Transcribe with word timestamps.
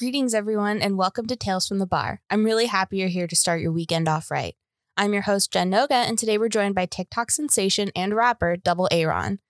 Greetings, 0.00 0.32
everyone, 0.32 0.80
and 0.80 0.96
welcome 0.96 1.26
to 1.26 1.36
Tales 1.36 1.68
from 1.68 1.78
the 1.78 1.84
Bar. 1.84 2.22
I'm 2.30 2.42
really 2.42 2.64
happy 2.64 2.96
you're 2.96 3.08
here 3.08 3.26
to 3.26 3.36
start 3.36 3.60
your 3.60 3.70
weekend 3.70 4.08
off 4.08 4.30
right. 4.30 4.56
I'm 4.96 5.12
your 5.12 5.20
host, 5.20 5.52
Jen 5.52 5.70
Noga, 5.70 5.90
and 5.90 6.18
today 6.18 6.38
we're 6.38 6.48
joined 6.48 6.74
by 6.74 6.86
TikTok 6.86 7.30
sensation 7.30 7.90
and 7.94 8.16
rapper 8.16 8.56
Double 8.56 8.88
Aaron. 8.90 9.40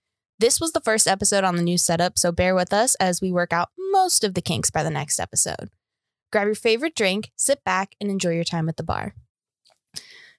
This 0.40 0.60
was 0.60 0.72
the 0.72 0.80
first 0.80 1.06
episode 1.06 1.44
on 1.44 1.54
the 1.54 1.62
new 1.62 1.78
setup, 1.78 2.18
so 2.18 2.32
bear 2.32 2.52
with 2.52 2.72
us 2.72 2.96
as 2.96 3.20
we 3.20 3.30
work 3.30 3.52
out 3.52 3.68
most 3.92 4.24
of 4.24 4.34
the 4.34 4.42
kinks 4.42 4.72
by 4.72 4.82
the 4.82 4.90
next 4.90 5.20
episode. 5.20 5.70
Grab 6.32 6.46
your 6.46 6.56
favorite 6.56 6.96
drink, 6.96 7.30
sit 7.36 7.62
back, 7.62 7.94
and 8.00 8.10
enjoy 8.10 8.30
your 8.30 8.42
time 8.42 8.68
at 8.68 8.76
the 8.76 8.82
bar. 8.82 9.14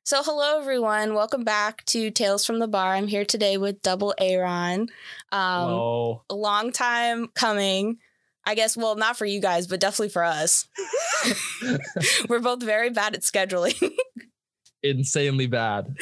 So, 0.03 0.23
hello 0.23 0.59
everyone. 0.59 1.13
Welcome 1.13 1.45
back 1.45 1.85
to 1.85 2.11
Tales 2.11 2.45
from 2.45 2.59
the 2.59 2.67
Bar. 2.67 2.95
I'm 2.95 3.07
here 3.07 3.23
today 3.23 3.55
with 3.55 3.81
Double 3.81 4.13
Aaron. 4.17 4.89
Um, 5.31 5.69
Hello. 5.69 6.23
a 6.29 6.35
long 6.35 6.73
time 6.73 7.29
coming. 7.33 7.99
I 8.45 8.55
guess, 8.55 8.75
well, 8.75 8.95
not 8.95 9.17
for 9.17 9.25
you 9.25 9.39
guys, 9.39 9.67
but 9.67 9.79
definitely 9.79 10.09
for 10.09 10.23
us. 10.23 10.67
We're 12.29 12.39
both 12.39 12.63
very 12.63 12.89
bad 12.89 13.13
at 13.13 13.21
scheduling. 13.21 13.91
Insanely 14.83 15.47
bad. 15.47 15.95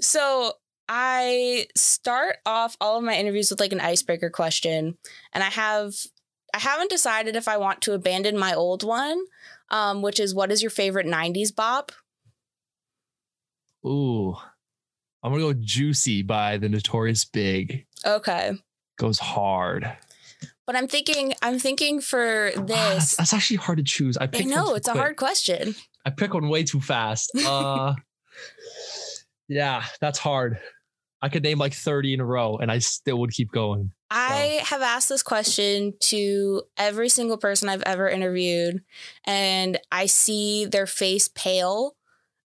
so 0.00 0.52
I 0.88 1.66
start 1.76 2.36
off 2.46 2.76
all 2.80 2.98
of 2.98 3.04
my 3.04 3.16
interviews 3.16 3.50
with 3.50 3.60
like 3.60 3.72
an 3.72 3.80
icebreaker 3.80 4.30
question, 4.30 4.96
and 5.32 5.42
I 5.42 5.50
have 5.50 5.94
I 6.54 6.58
haven't 6.58 6.90
decided 6.90 7.34
if 7.34 7.48
I 7.48 7.56
want 7.56 7.80
to 7.82 7.94
abandon 7.94 8.38
my 8.38 8.54
old 8.54 8.84
one, 8.84 9.24
um, 9.70 10.02
which 10.02 10.20
is 10.20 10.34
what 10.34 10.52
is 10.52 10.62
your 10.62 10.70
favorite 10.70 11.06
'90s 11.06 11.54
bop? 11.54 11.92
Ooh. 13.84 14.36
I'm 15.24 15.32
gonna 15.32 15.42
go 15.42 15.52
juicy 15.52 16.22
by 16.22 16.58
the 16.58 16.68
notorious 16.68 17.24
big. 17.24 17.86
Okay, 18.04 18.52
Goes 18.98 19.18
hard. 19.18 19.96
But 20.72 20.78
I'm 20.78 20.88
thinking 20.88 21.34
I'm 21.42 21.58
thinking 21.58 22.00
for 22.00 22.50
Ah, 22.56 22.60
this. 22.62 23.16
that's 23.16 23.32
actually 23.34 23.58
hard 23.58 23.78
to 23.78 23.84
choose. 23.84 24.16
I 24.16 24.28
I 24.32 24.40
know 24.44 24.74
it's 24.74 24.88
a 24.88 24.92
hard 24.94 25.16
question. 25.16 25.74
I 26.06 26.10
pick 26.10 26.32
one 26.34 26.48
way 26.48 26.64
too 26.64 26.80
fast. 26.80 27.30
Uh 27.46 27.94
yeah, 29.48 29.84
that's 30.00 30.18
hard. 30.18 30.58
I 31.20 31.28
could 31.28 31.42
name 31.42 31.58
like 31.58 31.74
30 31.74 32.14
in 32.14 32.20
a 32.20 32.24
row 32.24 32.56
and 32.56 32.70
I 32.70 32.78
still 32.78 33.18
would 33.20 33.30
keep 33.32 33.52
going. 33.52 33.92
I 34.10 34.60
have 34.64 34.82
asked 34.82 35.08
this 35.08 35.22
question 35.22 35.94
to 36.00 36.62
every 36.76 37.08
single 37.08 37.36
person 37.36 37.68
I've 37.68 37.82
ever 37.82 38.08
interviewed, 38.08 38.82
and 39.24 39.78
I 39.90 40.06
see 40.06 40.64
their 40.66 40.86
face 40.86 41.28
pale 41.34 41.94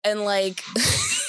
and 0.03 0.25
like 0.25 0.63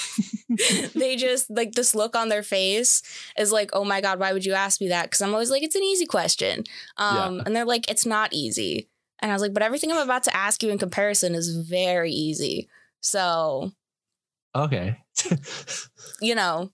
they 0.94 1.16
just 1.16 1.50
like 1.50 1.72
this 1.72 1.94
look 1.94 2.14
on 2.16 2.28
their 2.28 2.42
face 2.42 3.02
is 3.38 3.52
like, 3.52 3.70
oh 3.72 3.84
my 3.84 4.00
God, 4.00 4.18
why 4.18 4.32
would 4.32 4.44
you 4.44 4.52
ask 4.54 4.80
me 4.80 4.88
that? 4.88 5.04
Because 5.04 5.22
I'm 5.22 5.32
always 5.32 5.50
like, 5.50 5.62
it's 5.62 5.76
an 5.76 5.82
easy 5.82 6.06
question. 6.06 6.64
Um, 6.96 7.36
Yeah. 7.36 7.42
And 7.46 7.56
they're 7.56 7.64
like, 7.64 7.90
it's 7.90 8.06
not 8.06 8.32
easy. 8.32 8.88
And 9.20 9.30
I 9.30 9.34
was 9.34 9.42
like, 9.42 9.54
but 9.54 9.62
everything 9.62 9.92
I'm 9.92 9.98
about 9.98 10.24
to 10.24 10.36
ask 10.36 10.62
you 10.62 10.70
in 10.70 10.78
comparison 10.78 11.34
is 11.34 11.54
very 11.56 12.10
easy. 12.12 12.68
So, 13.00 13.72
Okay. 14.54 14.98
you 16.20 16.34
know, 16.34 16.70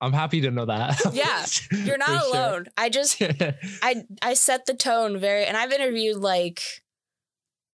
I'm 0.00 0.12
happy 0.12 0.40
to 0.42 0.50
know 0.50 0.64
that. 0.66 0.98
Yeah, 1.12 1.44
you're 1.84 1.98
not 1.98 2.20
For 2.22 2.26
sure. 2.26 2.36
alone. 2.36 2.66
I 2.76 2.88
just 2.88 3.20
I 3.82 4.04
I 4.22 4.34
set 4.34 4.64
the 4.66 4.74
tone 4.74 5.18
very 5.18 5.44
and 5.44 5.56
I've 5.56 5.72
interviewed 5.72 6.16
like 6.16 6.62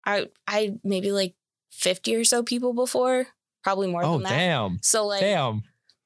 I 0.05 0.27
I 0.47 0.75
maybe 0.83 1.11
like 1.11 1.35
50 1.71 2.15
or 2.15 2.23
so 2.23 2.41
people 2.41 2.73
before, 2.73 3.27
probably 3.65 3.87
more 3.87 4.03
oh 4.03 4.13
than 4.13 4.23
that. 4.23 4.29
damn. 4.29 4.77
So 4.83 5.07
like 5.07 5.21
Damn. 5.21 5.63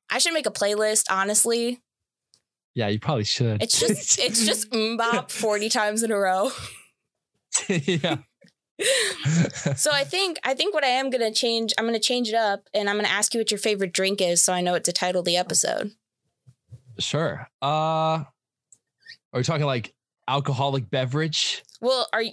I 0.10 0.18
should 0.18 0.34
make 0.34 0.48
a 0.48 0.52
playlist, 0.52 1.04
honestly. 1.12 1.82
Yeah, 2.74 2.88
you 2.88 3.00
probably 3.00 3.26
should. 3.26 3.62
It's 3.62 3.78
just 3.78 4.18
it's 4.24 4.46
just 4.46 4.72
MMMBop 4.72 5.30
40 5.30 5.68
times 5.68 6.02
in 6.02 6.12
a 6.12 6.18
row. 6.18 6.52
yeah. 7.68 8.18
So 9.76 9.92
I 9.92 10.06
think 10.06 10.40
I 10.46 10.54
think 10.54 10.74
what 10.74 10.86
I 10.86 10.88
am 10.88 11.10
gonna 11.10 11.34
change, 11.34 11.74
I'm 11.78 11.84
gonna 11.86 12.00
change 12.00 12.30
it 12.30 12.36
up 12.36 12.70
and 12.74 12.90
I'm 12.90 12.96
gonna 12.96 13.10
ask 13.10 13.34
you 13.34 13.42
what 13.42 13.52
your 13.52 13.58
favorite 13.58 13.92
drink 13.92 14.22
is 14.22 14.42
so 14.42 14.54
I 14.54 14.62
know 14.62 14.72
what 14.72 14.86
to 14.86 14.94
title 14.94 15.22
the 15.22 15.36
episode. 15.36 15.92
Sure. 16.98 17.50
Uh 17.62 17.66
are 18.24 18.26
we 19.34 19.44
talking 19.44 19.66
like 19.66 19.94
alcoholic 20.30 20.90
beverage? 20.90 21.62
Well, 21.82 22.08
are 22.14 22.22
you 22.22 22.32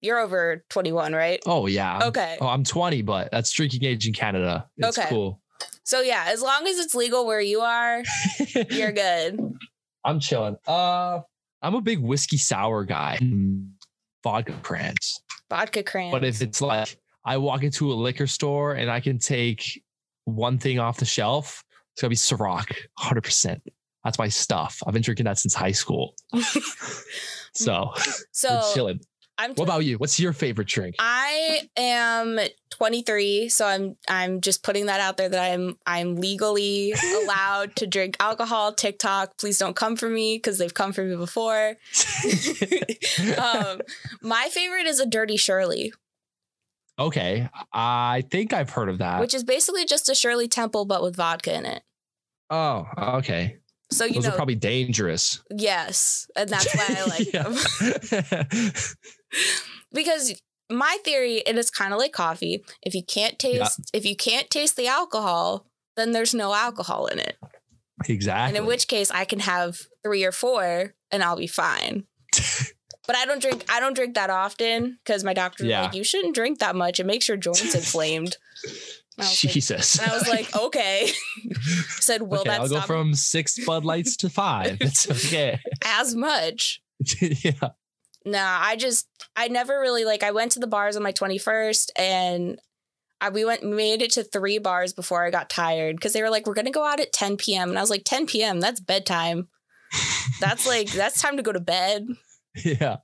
you're 0.00 0.18
over 0.18 0.64
21, 0.70 1.12
right? 1.12 1.40
Oh 1.46 1.66
yeah. 1.66 2.00
Okay. 2.08 2.36
Oh, 2.40 2.46
I'm 2.48 2.64
20, 2.64 3.02
but 3.02 3.30
that's 3.32 3.50
drinking 3.50 3.84
age 3.84 4.06
in 4.06 4.12
Canada. 4.12 4.68
It's 4.76 4.98
Okay. 4.98 5.08
cool. 5.08 5.40
So 5.84 6.00
yeah, 6.00 6.24
as 6.28 6.42
long 6.42 6.66
as 6.66 6.78
it's 6.78 6.94
legal 6.94 7.26
where 7.26 7.40
you 7.40 7.60
are, 7.60 8.02
you're 8.70 8.92
good. 8.92 9.38
I'm 10.04 10.20
chilling. 10.20 10.56
Uh 10.66 11.20
I'm 11.62 11.74
a 11.74 11.80
big 11.80 11.98
whiskey 12.00 12.36
sour 12.36 12.84
guy. 12.84 13.18
Vodka 14.22 14.52
crans. 14.62 15.20
Vodka 15.48 15.82
cran. 15.82 16.10
But 16.10 16.24
if 16.24 16.42
it's 16.42 16.60
like 16.60 16.96
I 17.24 17.38
walk 17.38 17.62
into 17.62 17.92
a 17.92 17.94
liquor 17.94 18.26
store 18.26 18.74
and 18.74 18.90
I 18.90 19.00
can 19.00 19.18
take 19.18 19.82
one 20.24 20.58
thing 20.58 20.78
off 20.78 20.98
the 20.98 21.04
shelf, 21.04 21.62
it's 21.94 22.02
gonna 22.02 22.10
be 22.10 22.16
Ciroc, 22.16 22.72
100%. 23.00 23.60
That's 24.04 24.18
my 24.18 24.28
stuff. 24.28 24.80
I've 24.86 24.92
been 24.92 25.02
drinking 25.02 25.24
that 25.24 25.38
since 25.38 25.54
high 25.54 25.72
school. 25.72 26.14
so 27.54 27.92
so 28.32 28.60
chilling. 28.74 29.00
I'm 29.38 29.54
What 29.54 29.64
about 29.64 29.84
you? 29.84 29.98
What's 29.98 30.18
your 30.18 30.32
favorite 30.32 30.68
drink? 30.68 30.96
I 30.98 31.68
am 31.76 32.38
23, 32.70 33.48
so 33.48 33.66
I'm 33.66 33.96
I'm 34.08 34.40
just 34.40 34.62
putting 34.62 34.86
that 34.86 35.00
out 35.00 35.16
there 35.16 35.28
that 35.28 35.52
I'm 35.52 35.76
I'm 35.86 36.16
legally 36.16 36.94
allowed 37.22 37.76
to 37.76 37.86
drink 37.86 38.16
alcohol. 38.18 38.72
TikTok, 38.72 39.36
please 39.38 39.58
don't 39.58 39.76
come 39.76 39.96
for 39.96 40.08
me 40.08 40.36
because 40.36 40.58
they've 40.58 40.72
come 40.72 40.92
for 40.92 41.04
me 41.04 41.16
before. 41.16 41.76
um, 43.38 43.80
my 44.22 44.48
favorite 44.50 44.86
is 44.86 45.00
a 45.00 45.06
Dirty 45.06 45.36
Shirley, 45.36 45.92
okay. 46.98 47.48
I 47.72 48.24
think 48.30 48.52
I've 48.52 48.70
heard 48.70 48.88
of 48.88 48.98
that. 48.98 49.20
which 49.20 49.34
is 49.34 49.44
basically 49.44 49.84
just 49.84 50.08
a 50.08 50.14
Shirley 50.14 50.48
Temple 50.48 50.84
but 50.86 51.02
with 51.02 51.16
vodka 51.16 51.54
in 51.54 51.66
it. 51.66 51.82
oh, 52.50 52.86
okay. 52.98 53.58
So 53.90 54.04
you 54.04 54.14
Those 54.14 54.24
know, 54.24 54.30
are 54.30 54.36
probably 54.36 54.56
dangerous. 54.56 55.42
yes, 55.50 56.26
and 56.36 56.48
that's 56.50 56.74
why 56.74 56.86
I 56.98 57.04
like 57.06 57.30
them. 58.60 58.72
Because 59.92 60.40
my 60.70 60.98
theory 61.04 61.36
it 61.46 61.56
is 61.56 61.70
kind 61.70 61.92
of 61.92 61.98
like 61.98 62.12
coffee 62.12 62.64
if 62.82 62.92
you 62.94 63.02
can't 63.04 63.38
taste 63.38 63.88
if 63.94 64.04
you 64.04 64.16
can't 64.16 64.50
taste 64.50 64.76
the 64.76 64.88
alcohol 64.88 65.64
then 65.96 66.10
there's 66.10 66.34
no 66.34 66.52
alcohol 66.52 67.06
in 67.06 67.20
it 67.20 67.36
exactly. 68.08 68.48
and 68.48 68.56
in 68.56 68.66
which 68.66 68.88
case 68.88 69.08
i 69.12 69.24
can 69.24 69.38
have 69.38 69.78
three 70.02 70.24
or 70.24 70.32
four 70.32 70.92
and 71.12 71.22
i'll 71.22 71.36
be 71.36 71.46
fine 71.46 72.04
but 73.06 73.14
i 73.14 73.24
don't 73.24 73.40
drink 73.40 73.64
i 73.70 73.78
don't 73.78 73.94
drink 73.94 74.16
that 74.16 74.28
often 74.28 74.98
because 75.04 75.22
my 75.22 75.32
doctor 75.32 75.64
Yeah. 75.64 75.82
like 75.82 75.94
you 75.94 76.02
shouldn't 76.02 76.34
drink 76.34 76.58
that 76.58 76.74
much 76.74 76.98
it 76.98 77.06
makes 77.06 77.28
your 77.28 77.36
joints 77.36 77.72
inflamed 77.76 78.36
was 79.18 79.44
like, 79.44 79.52
Jesus. 79.52 79.98
and 79.98 80.10
I 80.10 80.14
was 80.14 80.28
like 80.28 80.54
okay 80.64 81.10
said 81.88 82.22
will 82.22 82.40
okay, 82.40 82.50
that 82.50 82.60
I'll 82.60 82.68
go 82.68 82.80
from 82.82 83.14
six 83.14 83.64
Bud 83.64 83.84
Lights 83.84 84.16
to 84.18 84.28
five. 84.28 84.78
It's 84.80 85.10
okay. 85.26 85.58
as 85.84 86.14
much 86.14 86.82
yeah. 87.20 87.70
Nah, 88.24 88.58
I 88.60 88.76
just 88.76 89.08
I 89.36 89.48
never 89.48 89.80
really 89.80 90.04
like 90.04 90.22
I 90.22 90.32
went 90.32 90.52
to 90.52 90.58
the 90.58 90.66
bars 90.66 90.96
on 90.96 91.02
my 91.02 91.12
21st 91.12 91.90
and 91.96 92.60
I, 93.20 93.30
we 93.30 93.44
went 93.44 93.62
made 93.62 94.02
it 94.02 94.12
to 94.12 94.24
three 94.24 94.58
bars 94.58 94.92
before 94.92 95.24
I 95.24 95.30
got 95.30 95.48
tired 95.48 95.96
because 95.96 96.12
they 96.12 96.22
were 96.22 96.30
like, 96.30 96.46
we're 96.46 96.54
gonna 96.54 96.70
go 96.70 96.84
out 96.84 97.00
at 97.00 97.12
10 97.12 97.36
p.m. 97.36 97.68
And 97.70 97.78
I 97.78 97.80
was 97.80 97.90
like, 97.90 98.02
10 98.04 98.26
p.m. 98.26 98.60
That's 98.60 98.80
bedtime. 98.80 99.48
That's 100.40 100.66
like 100.66 100.90
that's 100.90 101.22
time 101.22 101.36
to 101.36 101.42
go 101.42 101.52
to 101.52 101.60
bed. 101.60 102.08
Yeah. 102.64 102.96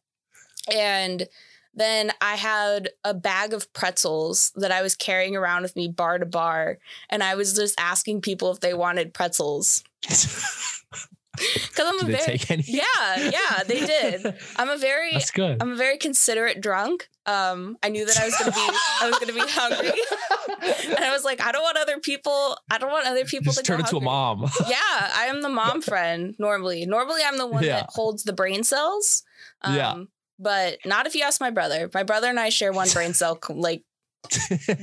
And 0.73 1.27
then 1.75 2.13
I 2.21 2.35
had 2.37 2.91
a 3.05 3.15
bag 3.15 3.53
of 3.53 3.73
pretzels 3.73 4.53
that 4.57 4.71
I 4.73 4.83
was 4.83 4.95
carrying 4.95 5.37
around 5.37 5.63
with 5.63 5.75
me 5.77 5.89
bar 5.89 6.19
to 6.19 6.27
bar, 6.27 6.79
and 7.11 7.23
I 7.23 7.35
was 7.35 7.55
just 7.55 7.79
asking 7.81 8.21
people 8.21 8.51
if 8.53 8.61
they 8.61 8.75
wanted 8.75 9.15
pretzels 9.15 9.83
because 10.03 11.87
I'm 11.87 11.99
a 12.01 12.05
Did 12.13 12.19
they 12.21 12.37
very 12.37 12.63
yeah 12.67 13.31
yeah 13.31 13.63
they 13.67 13.81
did. 13.87 14.35
I'm 14.57 14.69
a 14.69 14.77
very 14.77 15.13
That's 15.13 15.31
good. 15.31 15.63
I'm 15.63 15.73
a 15.73 15.77
very 15.77 15.97
considerate 15.97 16.61
drunk. 16.61 17.09
Um, 17.25 17.79
I 17.83 17.89
knew 17.89 18.05
that 18.05 18.19
I 18.19 18.25
was 18.27 18.37
gonna 18.37 18.51
be 18.51 18.69
I 19.01 19.09
was 19.09 19.19
gonna 19.19 19.33
be 19.33 19.41
hungry, 19.51 19.89
and 20.97 21.05
I 21.05 21.11
was 21.13 21.25
like, 21.25 21.41
I 21.41 21.53
don't 21.53 21.63
want 21.63 21.79
other 21.79 21.99
people. 22.01 22.59
I 22.71 22.79
don't 22.79 22.91
want 22.91 23.07
other 23.07 23.25
people 23.25 23.53
Just 23.53 23.59
to 23.59 23.65
turn 23.65 23.81
into 23.81 23.97
a 23.97 24.01
mom. 24.01 24.43
Yeah, 24.69 24.77
I 24.83 25.27
am 25.29 25.41
the 25.41 25.49
mom 25.49 25.81
friend 25.83 26.35
normally. 26.39 26.85
Normally, 26.85 27.23
I'm 27.25 27.39
the 27.39 27.47
one 27.47 27.63
Yeah. 27.65 27.77
that 27.77 27.91
holds 27.91 28.25
the 28.25 28.33
brain 28.33 28.65
cells. 28.65 29.23
Um, 29.63 29.75
Yeah. 29.77 29.95
But 30.39 30.79
not 30.85 31.07
if 31.07 31.15
you 31.15 31.23
ask 31.23 31.41
my 31.41 31.51
brother. 31.51 31.91
My 31.93 32.03
brother 32.03 32.29
and 32.29 32.41
I 32.41 32.49
share 32.49 32.73
one 32.73 32.89
brain 32.91 33.15
cell, 33.15 33.39
like 33.49 33.85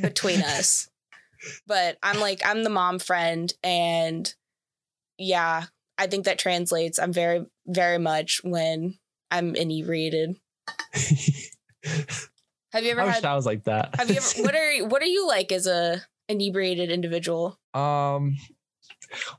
between 0.01 0.41
us. 0.41 0.89
But 1.67 1.97
I'm 2.03 2.19
like 2.19 2.41
I'm 2.45 2.63
the 2.63 2.69
mom 2.69 2.99
friend, 2.99 3.53
and 3.63 4.33
yeah, 5.17 5.65
I 5.97 6.07
think 6.07 6.25
that 6.25 6.39
translates. 6.39 6.99
I'm 6.99 7.13
very 7.13 7.45
very 7.65 7.97
much 7.97 8.41
when 8.43 8.95
I'm 9.31 9.55
inebriated. 9.55 10.35
Have 12.71 12.83
you 12.83 12.91
ever 12.91 13.01
I 13.01 13.05
wish 13.05 13.15
had? 13.15 13.25
I 13.25 13.35
was 13.35 13.45
like 13.45 13.63
that. 13.63 13.95
Have 13.95 14.09
you 14.09 14.17
ever? 14.17 14.43
What 14.43 14.55
are 14.55 14.87
what 14.87 15.01
are 15.01 15.07
you 15.07 15.27
like 15.27 15.51
as 15.51 15.65
a 15.65 16.01
inebriated 16.27 16.91
individual? 16.91 17.59
Um, 17.73 18.37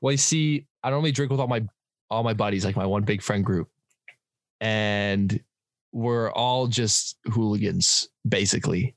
well, 0.00 0.12
you 0.12 0.18
see, 0.18 0.66
I 0.82 0.90
normally 0.90 1.12
drink 1.12 1.30
with 1.30 1.40
all 1.40 1.48
my 1.48 1.64
all 2.10 2.24
my 2.24 2.34
buddies, 2.34 2.64
like 2.64 2.76
my 2.76 2.86
one 2.86 3.04
big 3.04 3.22
friend 3.22 3.44
group, 3.44 3.68
and 4.60 5.40
we're 5.92 6.30
all 6.32 6.66
just 6.66 7.16
hooligans, 7.26 8.08
basically. 8.28 8.94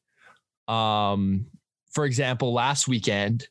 Um, 0.67 1.47
for 1.91 2.05
example, 2.05 2.53
last 2.53 2.87
weekend 2.87 3.47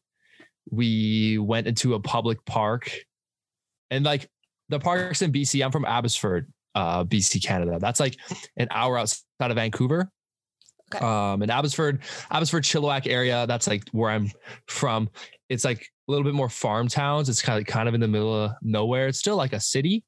we 0.71 1.39
went 1.39 1.67
into 1.67 1.95
a 1.95 2.01
public 2.01 2.45
park, 2.45 2.93
and 3.91 4.05
like 4.05 4.29
the 4.69 4.81
parks 4.81 5.23
in 5.23 5.33
BC. 5.33 5.65
I'm 5.65 5.71
from 5.71 5.85
Abbotsford, 5.85 6.51
uh, 6.75 7.05
BC, 7.05 7.45
Canada. 7.45 7.79
That's 7.81 8.01
like 8.01 8.17
an 8.57 8.69
hour 8.71 8.99
outside 8.99 9.23
of 9.41 9.57
Vancouver. 9.57 10.11
Okay. 10.95 11.05
Um, 11.05 11.43
in 11.43 11.51
Abbotsford, 11.51 12.03
Abbotsford, 12.31 12.65
Chilliwack 12.65 13.07
area. 13.07 13.47
That's 13.47 13.67
like 13.67 13.89
where 13.93 14.11
I'm 14.11 14.31
from. 14.67 15.09
It's 15.49 15.65
like 15.65 15.81
a 15.81 16.11
little 16.11 16.25
bit 16.25 16.35
more 16.35 16.49
farm 16.49 16.89
towns. 16.89 17.29
It's 17.29 17.43
kind 17.43 17.61
of 17.61 17.67
kind 17.67 17.89
of 17.89 17.95
in 17.95 18.01
the 18.01 18.09
middle 18.09 18.45
of 18.45 18.53
nowhere. 18.63 19.09
It's 19.09 19.19
still 19.19 19.37
like 19.37 19.53
a 19.53 19.61
city, 19.61 20.05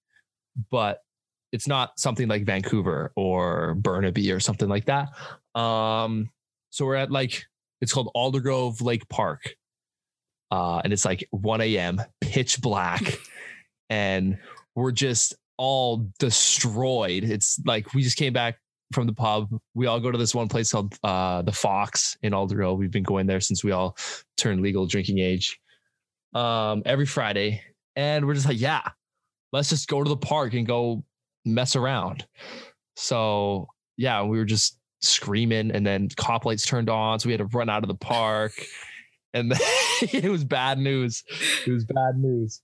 but 0.70 0.98
it's 1.54 1.68
not 1.68 2.00
something 2.00 2.26
like 2.26 2.44
Vancouver 2.44 3.12
or 3.14 3.76
Burnaby 3.76 4.32
or 4.32 4.40
something 4.40 4.68
like 4.68 4.86
that. 4.86 5.10
Um, 5.58 6.28
so 6.70 6.84
we're 6.84 6.96
at 6.96 7.12
like 7.12 7.44
it's 7.80 7.92
called 7.92 8.10
Aldergrove 8.16 8.82
Lake 8.82 9.08
Park. 9.08 9.54
Uh, 10.50 10.80
and 10.82 10.92
it's 10.92 11.04
like 11.04 11.26
1 11.30 11.60
a.m., 11.60 12.02
pitch 12.20 12.60
black, 12.60 13.02
and 13.90 14.36
we're 14.74 14.90
just 14.90 15.34
all 15.56 16.08
destroyed. 16.18 17.22
It's 17.22 17.60
like 17.64 17.94
we 17.94 18.02
just 18.02 18.16
came 18.16 18.32
back 18.32 18.58
from 18.92 19.06
the 19.06 19.12
pub. 19.12 19.48
We 19.74 19.86
all 19.86 20.00
go 20.00 20.10
to 20.10 20.18
this 20.18 20.34
one 20.34 20.48
place 20.48 20.72
called 20.72 20.98
uh, 21.04 21.42
the 21.42 21.52
Fox 21.52 22.16
in 22.22 22.32
Aldergrove. 22.32 22.78
We've 22.78 22.90
been 22.90 23.04
going 23.04 23.26
there 23.26 23.40
since 23.40 23.62
we 23.62 23.70
all 23.70 23.96
turned 24.36 24.60
legal 24.60 24.86
drinking 24.86 25.20
age. 25.20 25.60
Um, 26.34 26.82
every 26.84 27.06
Friday, 27.06 27.62
and 27.94 28.26
we're 28.26 28.34
just 28.34 28.48
like, 28.48 28.60
yeah, 28.60 28.88
let's 29.52 29.68
just 29.68 29.86
go 29.86 30.02
to 30.02 30.08
the 30.08 30.16
park 30.16 30.54
and 30.54 30.66
go 30.66 31.04
mess 31.44 31.76
around. 31.76 32.26
So 32.96 33.68
yeah, 33.96 34.22
we 34.22 34.38
were 34.38 34.44
just 34.44 34.78
screaming, 35.00 35.70
and 35.70 35.86
then 35.86 36.08
cop 36.16 36.44
lights 36.44 36.66
turned 36.66 36.90
on, 36.90 37.18
so 37.20 37.28
we 37.28 37.32
had 37.32 37.38
to 37.38 37.56
run 37.56 37.68
out 37.68 37.82
of 37.82 37.88
the 37.88 37.94
park, 37.94 38.52
and 39.34 39.50
then 39.50 39.60
it 40.02 40.30
was 40.30 40.44
bad 40.44 40.78
news. 40.78 41.22
It 41.66 41.72
was 41.72 41.84
bad 41.84 42.16
news. 42.16 42.60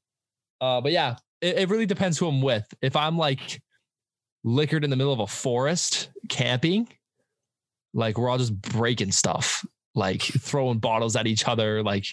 Uh, 0.60 0.80
but 0.80 0.92
yeah, 0.92 1.16
it, 1.40 1.58
it 1.58 1.68
really 1.68 1.86
depends 1.86 2.18
who 2.18 2.28
I'm 2.28 2.42
with. 2.42 2.66
If 2.82 2.96
I'm 2.96 3.16
like 3.16 3.62
liquored 4.44 4.84
in 4.84 4.90
the 4.90 4.96
middle 4.96 5.12
of 5.12 5.20
a 5.20 5.26
forest 5.26 6.10
camping, 6.28 6.88
like 7.94 8.18
we're 8.18 8.28
all 8.28 8.38
just 8.38 8.60
breaking 8.60 9.12
stuff, 9.12 9.64
like 9.94 10.22
throwing 10.22 10.78
bottles 10.78 11.16
at 11.16 11.26
each 11.26 11.48
other, 11.48 11.82
like 11.82 12.06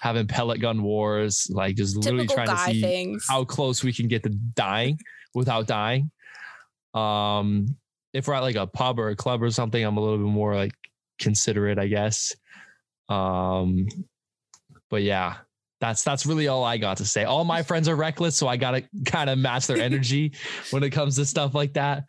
having 0.00 0.26
pellet 0.26 0.60
gun 0.60 0.82
wars, 0.82 1.48
like 1.50 1.76
just 1.76 1.96
literally 1.96 2.26
trying 2.26 2.48
to 2.48 2.56
see 2.56 2.80
things. 2.80 3.26
how 3.28 3.44
close 3.44 3.82
we 3.82 3.92
can 3.92 4.08
get 4.08 4.22
to 4.22 4.30
dying 4.30 4.98
without 5.34 5.66
dying. 5.66 6.10
Um, 6.94 7.76
if 8.12 8.26
we're 8.26 8.34
at 8.34 8.42
like 8.42 8.56
a 8.56 8.66
pub 8.66 8.98
or 8.98 9.10
a 9.10 9.16
club 9.16 9.42
or 9.42 9.50
something, 9.50 9.82
I'm 9.82 9.96
a 9.96 10.00
little 10.00 10.18
bit 10.18 10.24
more 10.26 10.54
like 10.54 10.72
considerate, 11.18 11.78
I 11.78 11.86
guess. 11.86 12.34
Um, 13.08 13.86
but 14.90 15.02
yeah, 15.02 15.36
that's 15.80 16.02
that's 16.02 16.26
really 16.26 16.48
all 16.48 16.64
I 16.64 16.78
got 16.78 16.96
to 16.98 17.04
say. 17.04 17.24
All 17.24 17.44
my 17.44 17.62
friends 17.62 17.88
are 17.88 17.96
reckless, 17.96 18.36
so 18.36 18.48
I 18.48 18.56
gotta 18.56 18.84
kind 19.06 19.30
of 19.30 19.38
match 19.38 19.66
their 19.66 19.78
energy 19.78 20.32
when 20.70 20.82
it 20.82 20.90
comes 20.90 21.16
to 21.16 21.26
stuff 21.26 21.54
like 21.54 21.74
that. 21.74 22.04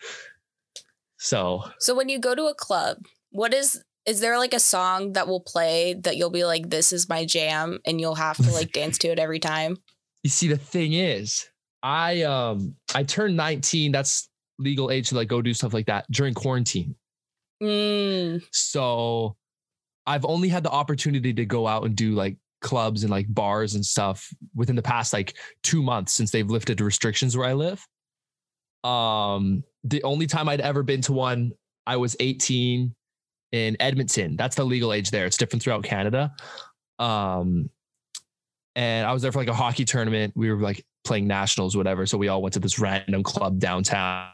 So 1.18 1.64
So 1.80 1.96
when 1.96 2.10
you 2.10 2.20
go 2.20 2.34
to 2.34 2.46
a 2.46 2.56
club, 2.56 2.98
what 3.32 3.54
is 3.54 3.84
is 4.06 4.22
there 4.22 4.38
like 4.38 4.54
a 4.54 4.60
song 4.60 5.14
that 5.14 5.28
will 5.28 5.42
play 5.42 5.94
that 5.94 6.18
you'll 6.18 6.32
be 6.32 6.46
like, 6.46 6.70
this 6.70 6.92
is 6.92 7.10
my 7.10 7.26
jam, 7.26 7.80
and 7.86 8.00
you'll 8.00 8.16
have 8.16 8.38
to 8.38 8.52
like 8.52 8.72
dance 8.72 8.98
to 9.00 9.10
it 9.10 9.20
every 9.20 9.40
time? 9.40 9.78
you 10.24 10.30
see, 10.30 10.48
the 10.48 10.58
thing 10.58 10.94
is, 10.94 11.48
I 11.84 12.24
um 12.24 12.76
I 12.94 13.04
turned 13.04 13.38
19. 13.38 13.92
That's 13.92 14.30
legal 14.58 14.92
age 14.92 15.10
to 15.10 15.16
like 15.16 15.28
go 15.28 15.42
do 15.42 15.54
stuff 15.54 15.74
like 15.74 15.86
that 15.88 16.06
during 16.12 16.34
quarantine. 16.34 16.96
Mm, 17.62 18.44
So 18.52 19.36
I've 20.06 20.26
only 20.26 20.50
had 20.50 20.64
the 20.64 20.72
opportunity 20.72 21.34
to 21.34 21.46
go 21.46 21.68
out 21.68 21.86
and 21.86 21.96
do 21.96 22.14
like 22.14 22.38
clubs 22.62 23.04
and 23.04 23.12
like 23.12 23.34
bars 23.34 23.76
and 23.76 23.86
stuff 23.86 24.30
within 24.56 24.76
the 24.76 24.82
past 24.82 25.14
like 25.14 25.38
two 25.64 25.82
months 25.82 26.14
since 26.14 26.32
they've 26.32 26.50
lifted 26.50 26.82
restrictions 26.82 27.38
where 27.38 27.48
I 27.48 27.54
live. 27.54 27.86
Um, 28.84 29.64
the 29.84 30.04
only 30.04 30.26
time 30.26 30.50
I'd 30.50 30.62
ever 30.62 30.84
been 30.84 31.02
to 31.04 31.14
one, 31.14 31.52
I 31.86 31.98
was 31.98 32.16
18 32.20 32.94
in 33.52 33.78
Edmonton. 33.80 34.36
That's 34.36 34.56
the 34.56 34.64
legal 34.64 34.94
age 34.94 35.12
there. 35.12 35.26
It's 35.26 35.38
different 35.38 35.64
throughout 35.64 35.84
Canada. 35.84 36.34
Um, 36.98 37.70
and 38.76 39.08
I 39.08 39.14
was 39.14 39.22
there 39.22 39.32
for 39.32 39.40
like 39.40 39.48
a 39.48 39.54
hockey 39.54 39.86
tournament. 39.86 40.34
We 40.36 40.52
were 40.52 40.62
like 40.62 40.86
playing 41.10 41.26
nationals, 41.26 41.76
whatever. 41.76 42.06
So 42.06 42.20
we 42.20 42.28
all 42.28 42.40
went 42.40 42.54
to 42.54 42.60
this 42.60 42.78
random 42.78 43.24
club 43.24 43.58
downtown. 43.58 44.28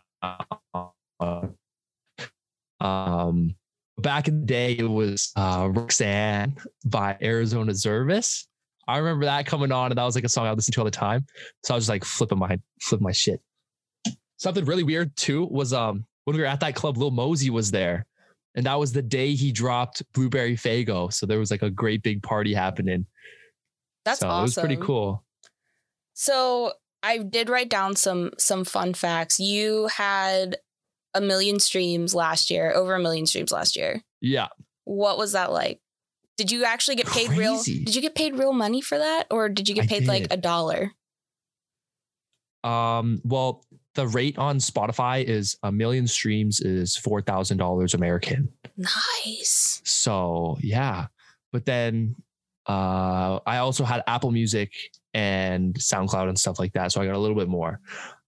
Um, 2.81 3.55
back 3.97 4.27
in 4.27 4.41
the 4.41 4.45
day, 4.45 4.73
it 4.77 4.83
was 4.83 5.31
uh, 5.37 5.69
Roxanne 5.71 6.57
by 6.85 7.17
Arizona 7.21 7.71
Zervas. 7.71 8.43
I 8.89 8.97
remember 8.97 9.23
that 9.23 9.45
coming 9.45 9.71
on, 9.71 9.91
and 9.91 9.97
that 9.97 10.03
was 10.03 10.15
like 10.15 10.25
a 10.25 10.29
song 10.29 10.47
I 10.47 10.51
listened 10.51 10.73
to 10.73 10.81
all 10.81 10.85
the 10.85 10.91
time. 10.91 11.25
So 11.63 11.73
I 11.73 11.77
was 11.77 11.85
just 11.85 11.89
like 11.89 12.03
flipping 12.03 12.37
my 12.37 12.59
flipping 12.81 13.05
my 13.05 13.13
shit. 13.13 13.39
Something 14.35 14.65
really 14.65 14.83
weird 14.83 15.15
too 15.15 15.45
was 15.45 15.71
um 15.71 16.05
when 16.25 16.35
we 16.35 16.41
were 16.41 16.47
at 16.47 16.59
that 16.59 16.75
club, 16.75 16.97
Lil 16.97 17.11
Mosey 17.11 17.49
was 17.49 17.71
there, 17.71 18.05
and 18.55 18.65
that 18.65 18.77
was 18.77 18.91
the 18.91 19.01
day 19.01 19.33
he 19.33 19.53
dropped 19.53 20.03
Blueberry 20.13 20.57
Faygo. 20.57 21.11
So 21.11 21.25
there 21.25 21.39
was 21.39 21.51
like 21.51 21.63
a 21.63 21.69
great 21.69 22.03
big 22.03 22.21
party 22.21 22.53
happening. 22.53 23.05
that's 24.03 24.19
so 24.19 24.27
awesome. 24.27 24.39
it 24.39 24.43
was 24.43 24.55
pretty 24.55 24.77
cool. 24.77 25.24
So 26.15 26.73
I 27.03 27.19
did 27.19 27.49
write 27.49 27.69
down 27.69 27.95
some 27.95 28.31
some 28.39 28.65
fun 28.65 28.95
facts. 28.95 29.39
You 29.39 29.87
had 29.87 30.57
a 31.13 31.21
million 31.21 31.59
streams 31.59 32.15
last 32.15 32.49
year, 32.49 32.73
over 32.73 32.95
a 32.95 32.99
million 32.99 33.27
streams 33.27 33.51
last 33.51 33.75
year. 33.75 34.01
Yeah. 34.21 34.47
What 34.85 35.17
was 35.17 35.33
that 35.33 35.51
like? 35.51 35.79
Did 36.37 36.51
you 36.51 36.65
actually 36.65 36.95
get 36.95 37.07
paid 37.07 37.29
real? 37.31 37.61
Did 37.63 37.95
you 37.95 38.01
get 38.01 38.15
paid 38.15 38.37
real 38.37 38.53
money 38.53 38.81
for 38.81 38.97
that, 38.97 39.27
or 39.29 39.47
did 39.49 39.69
you 39.69 39.75
get 39.75 39.87
paid 39.87 40.07
like 40.07 40.27
a 40.31 40.37
dollar? 40.37 40.91
Um, 42.63 43.21
well, 43.23 43.63
the 43.93 44.07
rate 44.07 44.37
on 44.37 44.57
Spotify 44.57 45.23
is 45.23 45.57
a 45.63 45.71
million 45.71 46.07
streams 46.07 46.59
is 46.59 46.97
four 46.97 47.21
thousand 47.21 47.57
dollars 47.57 47.93
American. 47.93 48.49
Nice. 48.77 49.81
So 49.85 50.57
yeah, 50.61 51.07
but 51.53 51.65
then 51.65 52.15
uh, 52.67 53.39
I 53.45 53.57
also 53.57 53.83
had 53.85 54.03
Apple 54.07 54.31
Music 54.31 54.73
and 55.15 55.73
SoundCloud 55.75 56.27
and 56.27 56.37
stuff 56.37 56.59
like 56.59 56.73
that, 56.73 56.91
so 56.91 57.01
I 57.01 57.05
got 57.05 57.15
a 57.15 57.19
little 57.19 57.37
bit 57.37 57.47
more. 57.47 57.79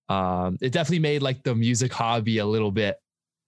Um, 0.10 0.58
it 0.62 0.72
definitely 0.72 1.00
made 1.00 1.22
like 1.22 1.44
the 1.44 1.54
music 1.54 1.92
hobby 1.92 2.38
a 2.38 2.46
little 2.46 2.72
bit 2.72 2.96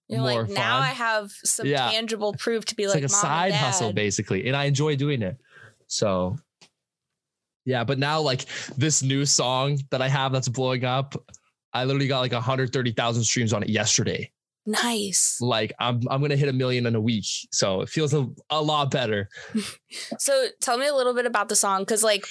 You're 0.09 0.19
more 0.19 0.41
like 0.43 0.51
now. 0.51 0.79
I 0.79 0.87
have 0.87 1.31
some 1.45 1.65
Yeah. 1.65 1.89
tangible 1.89 2.33
proof 2.33 2.65
to 2.65 2.75
be 2.75 2.83
it's 2.83 2.93
like, 2.93 3.03
like, 3.03 3.09
a 3.09 3.13
side 3.13 3.53
hustle 3.53 3.93
basically, 3.93 4.45
and 4.47 4.55
I 4.57 4.65
enjoy 4.65 4.97
doing 4.97 5.21
it. 5.21 5.37
So 5.87 6.35
yeah, 7.65 7.83
but 7.85 7.97
now 7.97 8.19
like 8.19 8.45
this 8.77 9.01
new 9.01 9.25
song 9.25 9.79
that 9.91 10.01
I 10.01 10.09
have 10.09 10.33
that's 10.33 10.49
blowing 10.49 10.83
up, 10.83 11.15
I 11.71 11.85
literally 11.85 12.07
got 12.07 12.19
like 12.19 12.33
130,000 12.33 13.23
streams 13.23 13.53
on 13.53 13.63
it 13.63 13.69
yesterday. 13.69 14.29
Nice. 14.65 15.39
Like 15.39 15.71
I'm 15.79 16.01
I'm 16.09 16.19
gonna 16.21 16.35
hit 16.35 16.49
a 16.49 16.53
million 16.53 16.85
in 16.87 16.95
a 16.95 17.01
week, 17.01 17.25
so 17.51 17.81
it 17.81 17.89
feels 17.89 18.13
a, 18.13 18.27
a 18.49 18.61
lot 18.61 18.91
better. 18.91 19.29
So 20.19 20.47
tell 20.61 20.77
me 20.77 20.87
a 20.87 20.93
little 20.93 21.13
bit 21.15 21.25
about 21.25 21.49
the 21.49 21.55
song 21.55 21.81
because 21.81 22.03
like 22.03 22.25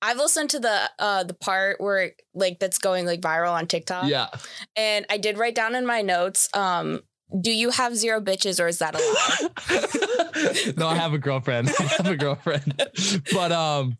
I've 0.00 0.16
listened 0.16 0.50
to 0.50 0.60
the 0.60 0.90
uh 0.98 1.24
the 1.24 1.34
part 1.34 1.80
where 1.80 2.12
like 2.34 2.58
that's 2.60 2.78
going 2.78 3.06
like 3.06 3.20
viral 3.20 3.52
on 3.52 3.66
TikTok. 3.66 4.08
Yeah. 4.08 4.28
And 4.76 5.06
I 5.10 5.18
did 5.18 5.38
write 5.38 5.54
down 5.54 5.74
in 5.74 5.86
my 5.86 6.02
notes, 6.02 6.48
um, 6.54 7.00
do 7.40 7.50
you 7.50 7.70
have 7.70 7.94
zero 7.94 8.20
bitches 8.20 8.62
or 8.62 8.68
is 8.68 8.78
that 8.78 8.94
a 8.94 8.98
lie? 8.98 10.72
no, 10.76 10.88
I 10.88 10.94
have 10.94 11.12
a 11.12 11.18
girlfriend. 11.18 11.70
I 11.78 11.82
have 11.82 12.06
a 12.06 12.16
girlfriend. 12.16 12.82
But 13.32 13.52
um 13.52 13.98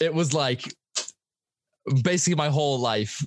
it 0.00 0.12
was 0.12 0.34
like 0.34 0.62
basically 2.02 2.34
my 2.34 2.48
whole 2.48 2.80
life 2.80 3.24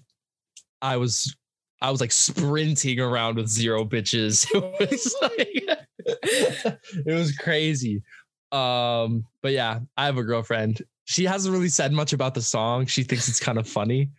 I 0.81 0.97
was 0.97 1.35
I 1.81 1.91
was 1.91 2.01
like 2.01 2.11
sprinting 2.11 2.99
around 2.99 3.37
with 3.37 3.47
zero 3.47 3.85
bitches. 3.85 4.45
It 4.53 4.89
was 4.89 5.15
like 5.21 6.79
it 7.05 7.13
was 7.13 7.35
crazy. 7.37 8.03
Um 8.51 9.25
but 9.41 9.53
yeah, 9.53 9.79
I 9.95 10.05
have 10.05 10.17
a 10.17 10.23
girlfriend. 10.23 10.81
She 11.09 11.25
hasn't 11.25 11.51
really 11.51 11.69
said 11.69 11.91
much 11.91 12.13
about 12.13 12.35
the 12.35 12.41
song. 12.41 12.85
She 12.85 13.01
thinks 13.01 13.27
it's 13.27 13.39
kind 13.39 13.57
of 13.57 13.67
funny. 13.67 14.11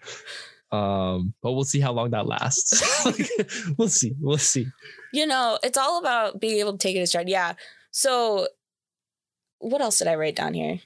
Um 0.72 1.32
but 1.40 1.52
we'll 1.52 1.62
see 1.64 1.78
how 1.78 1.92
long 1.92 2.10
that 2.10 2.26
lasts. 2.26 3.04
we'll 3.78 3.88
see. 3.88 4.14
We'll 4.20 4.38
see. 4.38 4.66
you 5.12 5.24
know, 5.24 5.56
it's 5.62 5.78
all 5.78 6.00
about 6.00 6.40
being 6.40 6.58
able 6.58 6.72
to 6.72 6.78
take 6.78 6.96
it 6.96 7.00
in 7.00 7.06
stride. 7.06 7.28
Yeah. 7.28 7.54
So 7.92 8.48
what 9.60 9.80
else 9.80 9.98
did 9.98 10.08
I 10.08 10.16
write 10.16 10.34
down 10.34 10.52
here? 10.54 10.80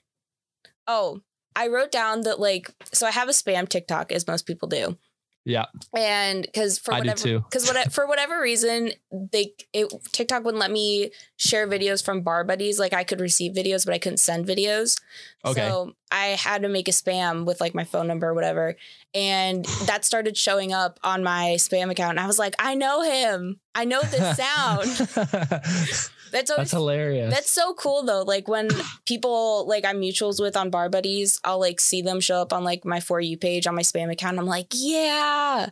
Oh, 0.87 1.23
I 1.56 1.68
wrote 1.68 1.90
down 1.90 2.23
that 2.23 2.38
like 2.38 2.70
so 2.92 3.06
I 3.06 3.11
have 3.11 3.30
a 3.30 3.32
spam 3.32 3.66
TikTok 3.66 4.12
as 4.12 4.26
most 4.26 4.44
people 4.44 4.68
do. 4.68 4.99
Yeah. 5.44 5.66
And 5.96 6.42
because 6.42 6.78
for 6.78 6.94
I 6.94 7.00
whatever 7.00 7.40
because 7.40 7.66
what, 7.66 7.92
for 7.92 8.06
whatever 8.06 8.40
reason 8.40 8.92
they 9.12 9.52
it 9.74 9.92
TikTok 10.12 10.42
wouldn't 10.42 10.60
let 10.60 10.70
me 10.70 11.10
share 11.36 11.68
videos 11.68 12.02
from 12.02 12.22
bar 12.22 12.44
buddies. 12.44 12.78
Like 12.78 12.94
I 12.94 13.04
could 13.04 13.20
receive 13.20 13.52
videos, 13.52 13.84
but 13.84 13.92
I 13.92 13.98
couldn't 13.98 14.18
send 14.18 14.46
videos. 14.46 14.98
Okay. 15.44 15.60
So 15.68 15.94
I 16.10 16.28
had 16.28 16.62
to 16.62 16.68
make 16.68 16.88
a 16.88 16.92
spam 16.92 17.44
with 17.44 17.60
like 17.60 17.74
my 17.74 17.84
phone 17.84 18.06
number 18.06 18.28
or 18.28 18.34
whatever. 18.34 18.76
And 19.14 19.66
that 19.84 20.06
started 20.06 20.36
showing 20.36 20.72
up 20.72 20.98
on 21.02 21.22
my 21.22 21.56
spam 21.58 21.90
account. 21.90 22.12
And 22.12 22.20
I 22.20 22.26
was 22.26 22.38
like, 22.38 22.54
I 22.58 22.74
know 22.74 23.02
him. 23.02 23.60
I 23.74 23.84
know 23.84 24.00
this 24.00 24.36
sound. 25.16 26.10
That's 26.34 26.50
always 26.50 26.72
That's 26.72 26.72
hilarious. 26.72 27.32
that's 27.32 27.50
so 27.52 27.74
cool 27.74 28.02
though. 28.02 28.22
Like 28.22 28.48
when 28.48 28.68
people 29.06 29.68
like 29.68 29.84
I'm 29.84 30.00
mutuals 30.00 30.40
with 30.40 30.56
on 30.56 30.68
Bar 30.68 30.88
Buddies, 30.88 31.40
I'll 31.44 31.60
like 31.60 31.78
see 31.78 32.02
them 32.02 32.18
show 32.18 32.42
up 32.42 32.52
on 32.52 32.64
like 32.64 32.84
my 32.84 32.98
for 32.98 33.20
you 33.20 33.38
page 33.38 33.68
on 33.68 33.76
my 33.76 33.82
spam 33.82 34.10
account. 34.10 34.40
I'm 34.40 34.46
like, 34.46 34.66
yeah. 34.72 35.68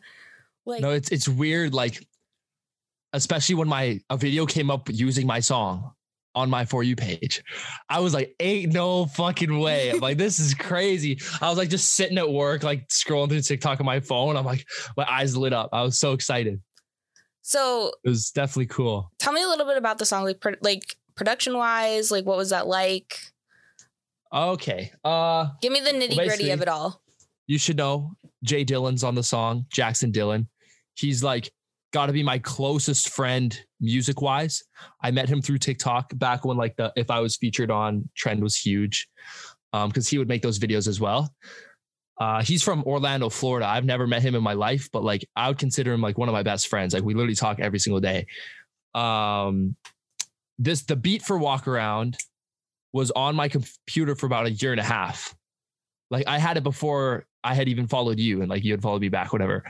Like 0.64 0.81
no, 0.81 0.90
it's 0.90 1.11
it's 1.11 1.28
weird. 1.28 1.75
Like, 1.75 2.07
especially 3.12 3.57
when 3.57 3.66
my 3.66 3.99
a 4.09 4.16
video 4.16 4.47
came 4.47 4.71
up 4.71 4.88
using 4.88 5.26
my 5.26 5.40
song 5.40 5.95
on 6.37 6.49
my 6.49 6.64
for 6.64 6.85
you 6.85 6.95
page, 6.95 7.42
I 7.88 7.99
was 7.99 8.14
like, 8.14 8.37
ain't 8.38 8.73
no 8.73 9.07
fucking 9.07 9.59
way. 9.59 9.90
I'm 9.90 9.99
like, 9.99 10.16
this 10.16 10.38
is 10.38 10.54
crazy. 10.69 11.21
I 11.40 11.49
was 11.49 11.59
like 11.59 11.71
just 11.71 11.95
sitting 11.95 12.19
at 12.19 12.31
work, 12.31 12.62
like 12.62 12.87
scrolling 12.87 13.31
through 13.31 13.40
TikTok 13.40 13.81
on 13.81 13.87
my 13.87 13.99
phone. 13.99 14.37
I'm 14.37 14.47
like, 14.47 14.64
my 14.97 15.11
eyes 15.11 15.37
lit 15.37 15.52
up. 15.52 15.71
I 15.73 15.83
was 15.83 15.99
so 15.99 16.12
excited. 16.12 16.61
So 17.43 17.93
It 18.05 18.09
was 18.09 18.31
definitely 18.31 18.67
cool. 18.67 19.11
tell 19.19 19.33
me 19.33 19.43
a 19.43 19.49
little 19.49 19.67
bit 19.67 19.77
about 19.77 19.99
the 19.99 20.07
song, 20.07 20.25
like 20.25 20.41
pro- 20.41 20.55
like 20.63 20.97
production 21.17 21.57
wise, 21.57 22.11
like 22.11 22.25
what 22.25 22.37
was 22.37 22.51
that 22.51 22.67
like? 22.67 23.15
Okay. 24.33 24.93
Uh 25.05 25.49
Give 25.61 25.73
me 25.73 25.81
the 25.81 25.91
nitty 25.91 26.15
gritty 26.17 26.51
of 26.51 26.63
it 26.63 26.69
all. 26.69 27.03
you 27.47 27.59
should 27.59 27.77
know 27.77 28.13
Jay 28.45 28.65
Dillon's 28.65 29.05
on 29.05 29.15
the 29.15 29.23
song, 29.23 29.67
Jackson 29.71 30.11
Dillon. 30.11 30.49
He's 30.95 31.23
like 31.23 31.51
got 31.93 32.07
to 32.07 32.13
be 32.13 32.23
my 32.23 32.39
closest 32.39 33.11
friend 33.11 33.59
music 33.81 34.23
wise. 34.23 34.63
I 35.03 35.11
met 35.11 35.29
him 35.29 35.43
through 35.43 35.59
TikTok 35.59 36.11
back 36.17 36.45
when 36.45 36.57
like 36.57 36.75
the 36.77 36.93
if 36.97 37.11
I 37.11 37.21
was 37.21 37.37
featured 37.37 37.71
on 37.71 38.09
trend 38.17 38.43
was 38.43 38.57
huge. 38.57 39.09
Um, 39.75 39.89
because 39.89 40.07
he 40.09 40.19
would 40.19 40.29
make 40.29 40.43
those 40.43 40.59
videos 40.59 40.87
as 40.87 41.01
well. 41.01 41.35
Uh, 42.19 42.42
he's 42.42 42.62
from 42.62 42.85
Orlando, 42.85 43.28
Florida. 43.28 43.66
I've 43.66 43.85
never 43.85 44.07
met 44.07 44.23
him 44.23 44.35
in 44.35 44.42
my 44.42 44.52
life, 44.52 44.88
but 44.92 45.02
like 45.02 45.25
I 45.35 45.49
would 45.49 45.59
consider 45.59 45.92
him 45.92 46.00
like 46.00 46.19
one 46.19 46.28
of 46.28 46.33
my 46.33 46.42
best 46.42 46.69
friends. 46.69 46.95
Like 46.95 47.02
we 47.02 47.14
literally 47.14 47.35
talk 47.35 47.59
every 47.59 47.78
single 47.78 48.00
day. 48.00 48.26
Um, 48.95 49.76
this 50.59 50.83
the 50.83 50.97
beat 50.97 51.23
for 51.23 51.38
Walk 51.38 51.66
Around 51.66 52.16
was 52.92 53.11
on 53.12 53.35
my 53.35 53.49
computer 53.49 54.14
for 54.14 54.26
about 54.26 54.47
a 54.47 54.50
year 54.50 54.73
and 54.73 54.81
a 54.81 54.85
half. 54.85 55.35
Like 56.11 56.28
I 56.28 56.38
had 56.38 56.57
it 56.57 56.62
before 56.62 57.26
I 57.42 57.54
had 57.54 57.69
even 57.69 57.88
followed 57.88 58.19
you 58.19 58.42
and 58.42 58.50
like 58.50 58.64
you 58.64 58.73
had 58.73 58.83
followed 58.83 59.00
me 59.00 59.09
back, 59.09 59.33
whatever. 59.33 59.64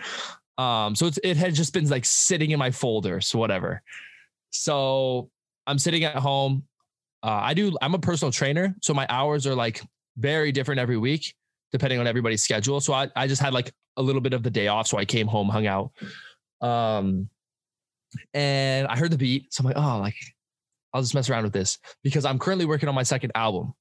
Um, 0.58 0.94
so 0.94 1.06
it's, 1.06 1.18
it 1.22 1.36
had 1.36 1.54
just 1.54 1.72
been 1.72 1.88
like 1.88 2.04
sitting 2.04 2.50
in 2.50 2.58
my 2.58 2.70
folders, 2.70 3.34
whatever. 3.34 3.82
So 4.50 5.30
I'm 5.66 5.78
sitting 5.78 6.04
at 6.04 6.16
home. 6.16 6.64
Uh, 7.22 7.40
I 7.42 7.54
do, 7.54 7.76
I'm 7.80 7.94
a 7.94 7.98
personal 7.98 8.32
trainer. 8.32 8.74
So 8.82 8.92
my 8.92 9.06
hours 9.08 9.46
are 9.46 9.54
like 9.54 9.80
very 10.16 10.52
different 10.52 10.80
every 10.80 10.98
week, 10.98 11.34
depending 11.72 11.98
on 11.98 12.06
everybody's 12.06 12.42
schedule. 12.42 12.80
So 12.80 12.92
I, 12.92 13.08
I 13.16 13.26
just 13.26 13.42
had 13.42 13.52
like 13.52 13.72
a 13.96 14.02
little 14.02 14.20
bit 14.20 14.34
of 14.34 14.42
the 14.42 14.50
day 14.50 14.68
off. 14.68 14.86
So 14.86 14.98
I 14.98 15.04
came 15.04 15.26
home, 15.26 15.48
hung 15.48 15.66
out. 15.66 15.90
Um, 16.60 17.28
and 18.34 18.86
I 18.86 18.96
heard 18.96 19.10
the 19.10 19.18
beat. 19.18 19.52
So 19.52 19.62
I'm 19.62 19.66
like, 19.66 19.76
oh, 19.76 19.98
like 19.98 20.16
I'll 20.92 21.00
just 21.00 21.14
mess 21.14 21.30
around 21.30 21.44
with 21.44 21.52
this 21.52 21.78
because 22.02 22.24
I'm 22.24 22.38
currently 22.38 22.66
working 22.66 22.88
on 22.88 22.94
my 22.94 23.02
second 23.02 23.32
album. 23.34 23.74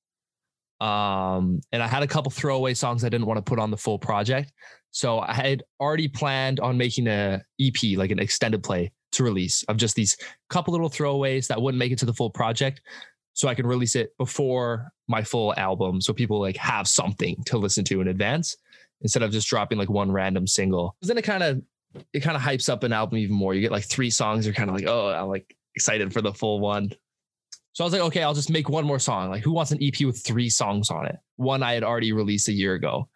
Um, 0.79 1.61
and 1.71 1.83
I 1.83 1.87
had 1.87 2.01
a 2.01 2.07
couple 2.07 2.31
throwaway 2.31 2.73
songs 2.73 3.03
I 3.03 3.09
didn't 3.09 3.27
want 3.27 3.37
to 3.37 3.43
put 3.43 3.59
on 3.59 3.69
the 3.69 3.77
full 3.77 3.99
project. 3.99 4.51
So 4.91 5.19
I 5.19 5.33
had 5.33 5.63
already 5.79 6.07
planned 6.07 6.59
on 6.59 6.77
making 6.77 7.07
a 7.07 7.41
EP, 7.59 7.97
like 7.97 8.11
an 8.11 8.19
extended 8.19 8.63
play 8.63 8.91
to 9.13 9.23
release 9.23 9.63
of 9.63 9.77
just 9.77 9.95
these 9.95 10.17
couple 10.49 10.71
little 10.71 10.89
throwaways 10.89 11.47
that 11.47 11.61
wouldn't 11.61 11.79
make 11.79 11.91
it 11.91 11.99
to 11.99 12.05
the 12.05 12.13
full 12.13 12.29
project. 12.29 12.81
So 13.33 13.47
I 13.47 13.55
can 13.55 13.65
release 13.65 13.95
it 13.95 14.15
before 14.17 14.91
my 15.07 15.23
full 15.23 15.53
album. 15.55 16.01
So 16.01 16.13
people 16.13 16.39
like 16.39 16.57
have 16.57 16.87
something 16.87 17.41
to 17.45 17.57
listen 17.57 17.83
to 17.85 18.01
in 18.01 18.07
advance 18.07 18.57
instead 19.01 19.23
of 19.23 19.31
just 19.31 19.47
dropping 19.47 19.77
like 19.77 19.89
one 19.89 20.11
random 20.11 20.47
single. 20.47 20.95
then 21.01 21.17
it 21.17 21.23
kind 21.23 21.43
of 21.43 21.61
it 22.13 22.21
kind 22.21 22.37
of 22.37 22.43
hypes 22.43 22.69
up 22.69 22.83
an 22.83 22.93
album 22.93 23.17
even 23.17 23.35
more. 23.35 23.53
You 23.53 23.61
get 23.61 23.71
like 23.71 23.83
three 23.83 24.09
songs, 24.09 24.45
you're 24.45 24.55
kind 24.55 24.69
of 24.69 24.75
like, 24.75 24.87
oh, 24.87 25.09
I'm 25.09 25.27
like 25.27 25.55
excited 25.75 26.13
for 26.13 26.21
the 26.21 26.33
full 26.33 26.59
one. 26.59 26.91
So 27.73 27.83
I 27.83 27.85
was 27.85 27.93
like, 27.93 28.01
okay, 28.03 28.23
I'll 28.23 28.33
just 28.33 28.49
make 28.49 28.69
one 28.69 28.85
more 28.85 28.99
song. 28.99 29.29
Like, 29.29 29.43
who 29.43 29.51
wants 29.51 29.71
an 29.71 29.79
EP 29.81 30.01
with 30.01 30.21
three 30.21 30.49
songs 30.49 30.89
on 30.89 31.05
it? 31.05 31.17
One 31.37 31.63
I 31.63 31.73
had 31.73 31.83
already 31.83 32.11
released 32.11 32.49
a 32.49 32.53
year 32.53 32.73
ago. 32.73 33.07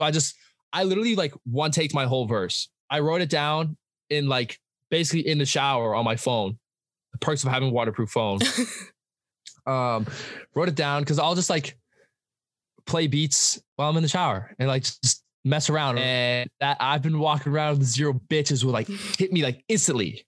I 0.00 0.10
just, 0.10 0.34
I 0.72 0.84
literally 0.84 1.14
like 1.14 1.32
one 1.44 1.70
take 1.70 1.94
my 1.94 2.04
whole 2.04 2.26
verse. 2.26 2.68
I 2.90 3.00
wrote 3.00 3.20
it 3.20 3.30
down 3.30 3.76
in 4.10 4.28
like 4.28 4.58
basically 4.90 5.26
in 5.26 5.38
the 5.38 5.46
shower 5.46 5.94
on 5.94 6.04
my 6.04 6.16
phone. 6.16 6.58
The 7.12 7.18
perks 7.18 7.44
of 7.44 7.50
having 7.50 7.72
waterproof 7.72 8.10
phone. 8.10 8.40
um, 9.66 10.06
wrote 10.54 10.68
it 10.68 10.74
down 10.74 11.02
because 11.02 11.18
I'll 11.18 11.34
just 11.34 11.50
like 11.50 11.76
play 12.86 13.06
beats 13.06 13.60
while 13.76 13.90
I'm 13.90 13.96
in 13.96 14.02
the 14.02 14.08
shower 14.08 14.54
and 14.58 14.68
like 14.68 14.82
just 14.84 15.22
mess 15.44 15.70
around. 15.70 15.98
And 15.98 16.48
that 16.60 16.76
I've 16.80 17.02
been 17.02 17.18
walking 17.18 17.52
around 17.52 17.78
with 17.78 17.86
zero 17.88 18.12
bitches 18.14 18.64
would 18.64 18.72
like 18.72 18.88
hit 18.88 19.32
me 19.32 19.42
like 19.42 19.64
instantly. 19.68 20.26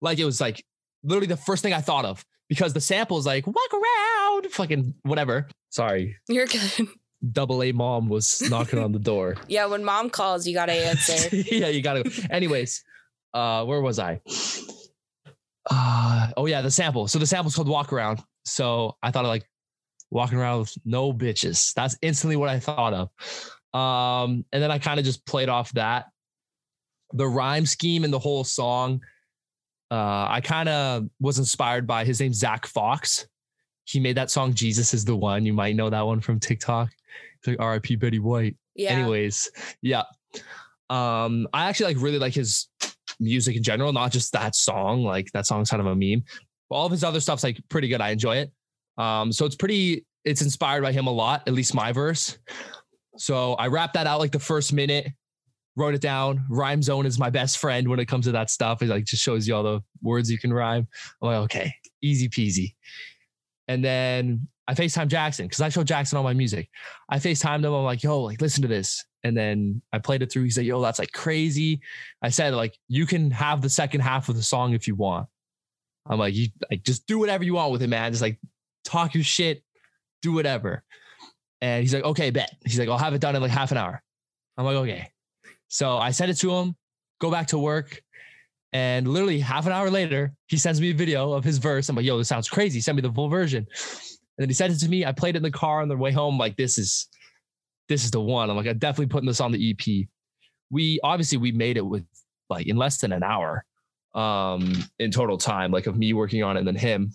Like 0.00 0.18
it 0.18 0.24
was 0.24 0.40
like 0.40 0.64
literally 1.04 1.26
the 1.28 1.36
first 1.36 1.62
thing 1.62 1.72
I 1.72 1.80
thought 1.80 2.04
of 2.04 2.24
because 2.48 2.72
the 2.72 2.80
sample 2.80 3.18
is 3.18 3.26
like 3.26 3.46
walk 3.46 3.72
around, 3.72 4.46
fucking 4.52 4.94
whatever. 5.02 5.48
Sorry, 5.70 6.16
You're 6.28 6.46
good. 6.46 6.88
double 7.32 7.62
A 7.62 7.72
mom 7.72 8.08
was 8.08 8.42
knocking 8.50 8.78
on 8.78 8.92
the 8.92 8.98
door. 8.98 9.36
Yeah, 9.48 9.66
when 9.66 9.84
mom 9.84 10.10
calls, 10.10 10.46
you 10.46 10.54
gotta 10.54 10.72
answer. 10.72 11.34
yeah, 11.50 11.68
you 11.68 11.82
gotta 11.82 12.02
go. 12.02 12.10
Anyways, 12.30 12.82
uh, 13.32 13.64
where 13.64 13.80
was 13.80 13.98
I? 13.98 14.20
Uh, 15.70 16.28
oh 16.36 16.46
yeah, 16.46 16.60
the 16.60 16.70
sample. 16.70 17.08
So 17.08 17.18
the 17.18 17.26
sample's 17.26 17.54
called 17.54 17.68
walk 17.68 17.92
around. 17.92 18.22
So 18.44 18.96
I 19.02 19.10
thought 19.10 19.24
of 19.24 19.28
like 19.28 19.48
walking 20.10 20.38
around 20.38 20.60
with 20.60 20.74
no 20.84 21.12
bitches. 21.12 21.72
That's 21.74 21.96
instantly 22.02 22.36
what 22.36 22.48
I 22.48 22.58
thought 22.58 22.92
of. 22.92 23.08
Um, 23.78 24.44
and 24.52 24.62
then 24.62 24.70
I 24.70 24.78
kind 24.78 24.98
of 24.98 25.04
just 25.06 25.24
played 25.26 25.48
off 25.48 25.72
that. 25.72 26.06
The 27.14 27.26
rhyme 27.26 27.66
scheme 27.66 28.04
and 28.04 28.12
the 28.12 28.18
whole 28.18 28.44
song. 28.44 29.00
Uh, 29.90 30.26
I 30.28 30.40
kind 30.42 30.68
of 30.68 31.08
was 31.20 31.38
inspired 31.38 31.86
by 31.86 32.04
his 32.04 32.18
name 32.20 32.32
Zach 32.32 32.66
Fox. 32.66 33.26
He 33.84 34.00
made 34.00 34.16
that 34.16 34.30
song 34.30 34.54
"Jesus 34.54 34.94
Is 34.94 35.04
the 35.04 35.14
One." 35.16 35.44
You 35.44 35.52
might 35.52 35.76
know 35.76 35.90
that 35.90 36.06
one 36.06 36.20
from 36.20 36.40
TikTok. 36.40 36.88
It's 37.38 37.48
like 37.48 37.60
R.I.P. 37.60 37.96
Betty 37.96 38.18
White 38.20 38.56
Yeah. 38.74 38.92
anyways 38.92 39.50
yeah 39.82 40.04
um 40.90 41.46
i 41.52 41.68
actually 41.68 41.92
like 41.92 42.02
really 42.02 42.18
like 42.18 42.32
his 42.34 42.68
music 43.22 43.56
in 43.56 43.62
general 43.62 43.92
not 43.92 44.12
just 44.12 44.32
that 44.32 44.54
song 44.54 45.02
like 45.02 45.30
that 45.32 45.46
song's 45.46 45.70
kind 45.70 45.80
of 45.80 45.86
a 45.86 45.94
meme 45.94 46.22
but 46.68 46.76
all 46.76 46.86
of 46.86 46.92
his 46.92 47.04
other 47.04 47.20
stuff's 47.20 47.44
like 47.44 47.60
pretty 47.68 47.86
good. 47.86 48.00
I 48.00 48.10
enjoy 48.10 48.36
it. 48.36 48.52
Um 48.96 49.32
so 49.32 49.44
it's 49.44 49.56
pretty 49.56 50.06
it's 50.24 50.42
inspired 50.42 50.82
by 50.82 50.92
him 50.92 51.06
a 51.06 51.10
lot 51.10 51.42
at 51.46 51.54
least 51.54 51.74
my 51.74 51.92
verse. 51.92 52.38
So 53.18 53.54
i 53.54 53.66
rapped 53.66 53.94
that 53.94 54.06
out 54.06 54.20
like 54.20 54.32
the 54.32 54.38
first 54.38 54.72
minute 54.72 55.08
wrote 55.76 55.94
it 55.94 56.00
down. 56.00 56.44
Rhyme 56.50 56.82
zone 56.82 57.06
is 57.06 57.18
my 57.18 57.30
best 57.30 57.58
friend 57.58 57.88
when 57.88 57.98
it 57.98 58.06
comes 58.06 58.26
to 58.26 58.32
that 58.32 58.50
stuff. 58.50 58.82
It 58.82 58.88
like 58.88 59.04
just 59.04 59.22
shows 59.22 59.48
you 59.48 59.54
all 59.54 59.62
the 59.62 59.82
words 60.02 60.30
you 60.30 60.38
can 60.38 60.52
rhyme. 60.52 60.86
I'm 61.22 61.28
like 61.28 61.36
okay 61.44 61.74
easy 62.02 62.28
peasy. 62.28 62.74
And 63.68 63.84
then 63.84 64.48
I 64.68 64.74
FaceTime 64.74 65.08
Jackson 65.08 65.46
because 65.46 65.60
I 65.60 65.68
show 65.68 65.82
Jackson 65.82 66.18
all 66.18 66.24
my 66.24 66.34
music. 66.34 66.68
I 67.08 67.18
FaceTimed 67.18 67.64
him. 67.64 67.72
I'm 67.72 67.84
like, 67.84 68.02
yo, 68.02 68.20
like, 68.20 68.40
listen 68.40 68.62
to 68.62 68.68
this. 68.68 69.04
And 69.24 69.36
then 69.36 69.82
I 69.92 69.98
played 69.98 70.22
it 70.22 70.32
through. 70.32 70.44
He 70.44 70.50
said, 70.50 70.64
yo, 70.64 70.80
that's 70.80 70.98
like 70.98 71.12
crazy. 71.12 71.80
I 72.22 72.28
said, 72.30 72.54
like, 72.54 72.76
you 72.88 73.06
can 73.06 73.30
have 73.30 73.62
the 73.62 73.70
second 73.70 74.00
half 74.00 74.28
of 74.28 74.36
the 74.36 74.42
song 74.42 74.72
if 74.72 74.86
you 74.86 74.94
want. 74.94 75.28
I'm 76.06 76.18
like, 76.18 76.34
you 76.34 76.48
like 76.70 76.82
just 76.82 77.06
do 77.06 77.18
whatever 77.18 77.44
you 77.44 77.54
want 77.54 77.72
with 77.72 77.82
it, 77.82 77.88
man. 77.88 78.12
Just 78.12 78.22
like 78.22 78.38
talk 78.84 79.14
your 79.14 79.24
shit, 79.24 79.62
do 80.20 80.32
whatever. 80.32 80.82
And 81.60 81.82
he's 81.82 81.94
like, 81.94 82.04
okay, 82.04 82.30
bet. 82.30 82.52
He's 82.64 82.78
like, 82.78 82.88
I'll 82.88 82.98
have 82.98 83.14
it 83.14 83.20
done 83.20 83.36
in 83.36 83.42
like 83.42 83.52
half 83.52 83.70
an 83.70 83.78
hour. 83.78 84.02
I'm 84.56 84.64
like, 84.64 84.76
okay. 84.76 85.08
So 85.68 85.96
I 85.96 86.10
sent 86.10 86.30
it 86.30 86.38
to 86.38 86.52
him, 86.52 86.76
go 87.20 87.30
back 87.30 87.46
to 87.48 87.58
work. 87.58 88.02
And 88.72 89.06
literally 89.06 89.38
half 89.38 89.66
an 89.66 89.72
hour 89.72 89.90
later, 89.90 90.32
he 90.46 90.56
sends 90.56 90.80
me 90.80 90.90
a 90.90 90.94
video 90.94 91.32
of 91.32 91.44
his 91.44 91.58
verse. 91.58 91.88
I'm 91.88 91.96
like, 91.96 92.04
yo, 92.04 92.18
this 92.18 92.28
sounds 92.28 92.48
crazy. 92.48 92.80
Send 92.80 92.96
me 92.96 93.02
the 93.02 93.12
full 93.12 93.28
version. 93.28 93.66
And 94.36 94.44
then 94.44 94.48
he 94.48 94.54
sent 94.54 94.72
it 94.72 94.78
to 94.78 94.88
me. 94.88 95.04
I 95.04 95.12
played 95.12 95.34
it 95.34 95.38
in 95.38 95.42
the 95.42 95.50
car 95.50 95.82
on 95.82 95.88
the 95.88 95.96
way 95.96 96.12
home. 96.12 96.38
Like, 96.38 96.56
this 96.56 96.78
is 96.78 97.08
this 97.88 98.04
is 98.04 98.10
the 98.10 98.20
one. 98.20 98.48
I'm 98.48 98.56
like, 98.56 98.66
I'm 98.66 98.78
definitely 98.78 99.06
putting 99.06 99.26
this 99.26 99.40
on 99.40 99.52
the 99.52 99.70
EP. 99.70 100.06
We 100.70 100.98
obviously 101.02 101.38
we 101.38 101.52
made 101.52 101.76
it 101.76 101.84
with 101.84 102.06
like 102.48 102.66
in 102.66 102.76
less 102.76 102.98
than 102.98 103.12
an 103.12 103.22
hour 103.22 103.64
um 104.14 104.74
in 104.98 105.10
total 105.10 105.38
time, 105.38 105.70
like 105.70 105.86
of 105.86 105.96
me 105.96 106.12
working 106.12 106.42
on 106.42 106.56
it 106.56 106.60
and 106.60 106.68
then 106.68 106.76
him. 106.76 107.12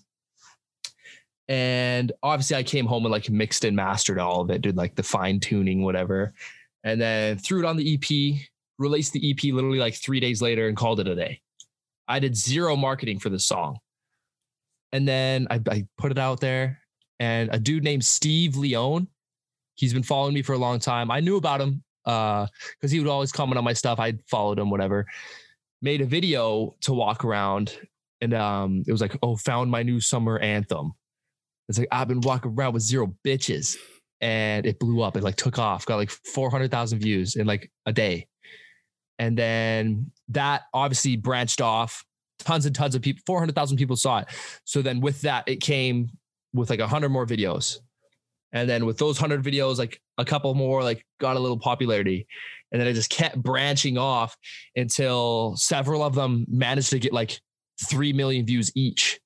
And 1.47 2.12
obviously 2.24 2.57
I 2.57 2.63
came 2.63 2.86
home 2.86 3.05
and 3.05 3.12
like 3.12 3.29
mixed 3.29 3.63
and 3.63 3.75
mastered 3.75 4.19
all 4.19 4.41
of 4.41 4.50
it, 4.50 4.62
did 4.62 4.75
like 4.75 4.95
the 4.95 5.03
fine 5.03 5.39
tuning, 5.39 5.83
whatever. 5.83 6.33
And 6.83 7.00
then 7.00 7.38
threw 7.38 7.59
it 7.59 7.65
on 7.65 7.77
the 7.77 7.93
EP, 7.93 8.39
released 8.77 9.13
the 9.13 9.31
EP 9.31 9.53
literally 9.53 9.79
like 9.79 9.95
three 9.95 10.19
days 10.19 10.41
later 10.41 10.67
and 10.67 10.75
called 10.75 11.00
it 11.00 11.07
a 11.07 11.15
day. 11.15 11.41
I 12.07 12.19
did 12.19 12.36
zero 12.36 12.75
marketing 12.75 13.19
for 13.19 13.29
the 13.29 13.39
song. 13.39 13.79
And 14.91 15.07
then 15.07 15.47
I, 15.50 15.62
I 15.69 15.88
put 15.97 16.12
it 16.12 16.17
out 16.17 16.39
there 16.39 16.79
and 17.19 17.50
a 17.51 17.59
dude 17.59 17.83
named 17.83 18.05
Steve 18.05 18.55
Leone. 18.55 19.07
He's 19.75 19.93
been 19.93 20.03
following 20.03 20.33
me 20.33 20.41
for 20.41 20.53
a 20.53 20.57
long 20.57 20.79
time. 20.79 21.12
I 21.12 21.19
knew 21.19 21.38
about 21.38 21.62
him 21.62 21.83
because 22.03 22.50
uh, 22.83 22.88
he 22.88 23.00
would 23.00 23.09
always 23.09 23.31
comment 23.31 23.57
on 23.57 23.63
my 23.63 23.74
stuff. 23.74 24.00
I 24.00 24.13
followed 24.27 24.59
him, 24.59 24.69
whatever. 24.69 25.05
Made 25.81 26.01
a 26.01 26.05
video 26.05 26.75
to 26.81 26.93
walk 26.93 27.24
around, 27.24 27.77
and 28.21 28.33
um, 28.33 28.83
it 28.88 28.91
was 28.91 29.01
like, 29.01 29.15
"Oh, 29.21 29.36
found 29.36 29.69
my 29.69 29.83
new 29.83 30.00
summer 30.00 30.39
anthem." 30.39 30.93
It's 31.69 31.77
like 31.77 31.89
I've 31.91 32.07
been 32.07 32.21
walking 32.21 32.53
around 32.53 32.74
with 32.74 32.83
zero 32.83 33.13
bitches. 33.25 33.77
and 34.21 34.65
it 34.65 34.79
blew 34.79 35.01
up. 35.01 35.15
It 35.15 35.24
like 35.24 35.36
took 35.36 35.59
off, 35.59 35.86
got 35.86 35.97
like 35.97 36.09
400,000 36.09 37.00
views 37.00 37.36
in 37.36 37.45
like 37.45 37.71
a 37.86 37.93
day. 37.93 38.27
And 39.19 39.38
then 39.38 40.12
that 40.29 40.63
obviously 40.74 41.15
branched 41.17 41.62
off. 41.62 42.03
Tons 42.39 42.65
and 42.65 42.75
tons 42.75 42.95
of 42.95 43.01
people, 43.01 43.21
400,000 43.25 43.77
people 43.77 43.95
saw 43.95 44.19
it. 44.19 44.27
So 44.63 44.81
then 44.81 45.01
with 45.01 45.21
that, 45.21 45.43
it 45.47 45.57
came 45.57 46.09
with 46.54 46.70
like 46.70 46.80
100 46.80 47.10
more 47.10 47.25
videos. 47.25 47.77
And 48.54 48.70
then 48.70 48.86
with 48.86 48.98
those 48.98 49.20
100 49.20 49.44
videos, 49.44 49.77
like 49.77 50.01
a 50.18 50.25
couple 50.25 50.54
more, 50.54 50.82
like 50.82 51.04
got 51.20 51.36
a 51.36 51.39
little 51.39 51.60
popularity. 51.60 52.27
And 52.72 52.82
then 52.82 52.88
it 52.88 52.94
just 52.94 53.10
kept 53.10 53.42
branching 53.42 53.98
off 53.98 54.36
until 54.75 55.56
several 55.58 56.04
of 56.04 56.16
them 56.16 56.46
managed 56.50 56.89
to 56.92 57.00
get 57.00 57.13
like 57.13 57.39
3 57.89 58.13
million 58.13 58.46
views 58.46 58.72
each. 58.75 59.20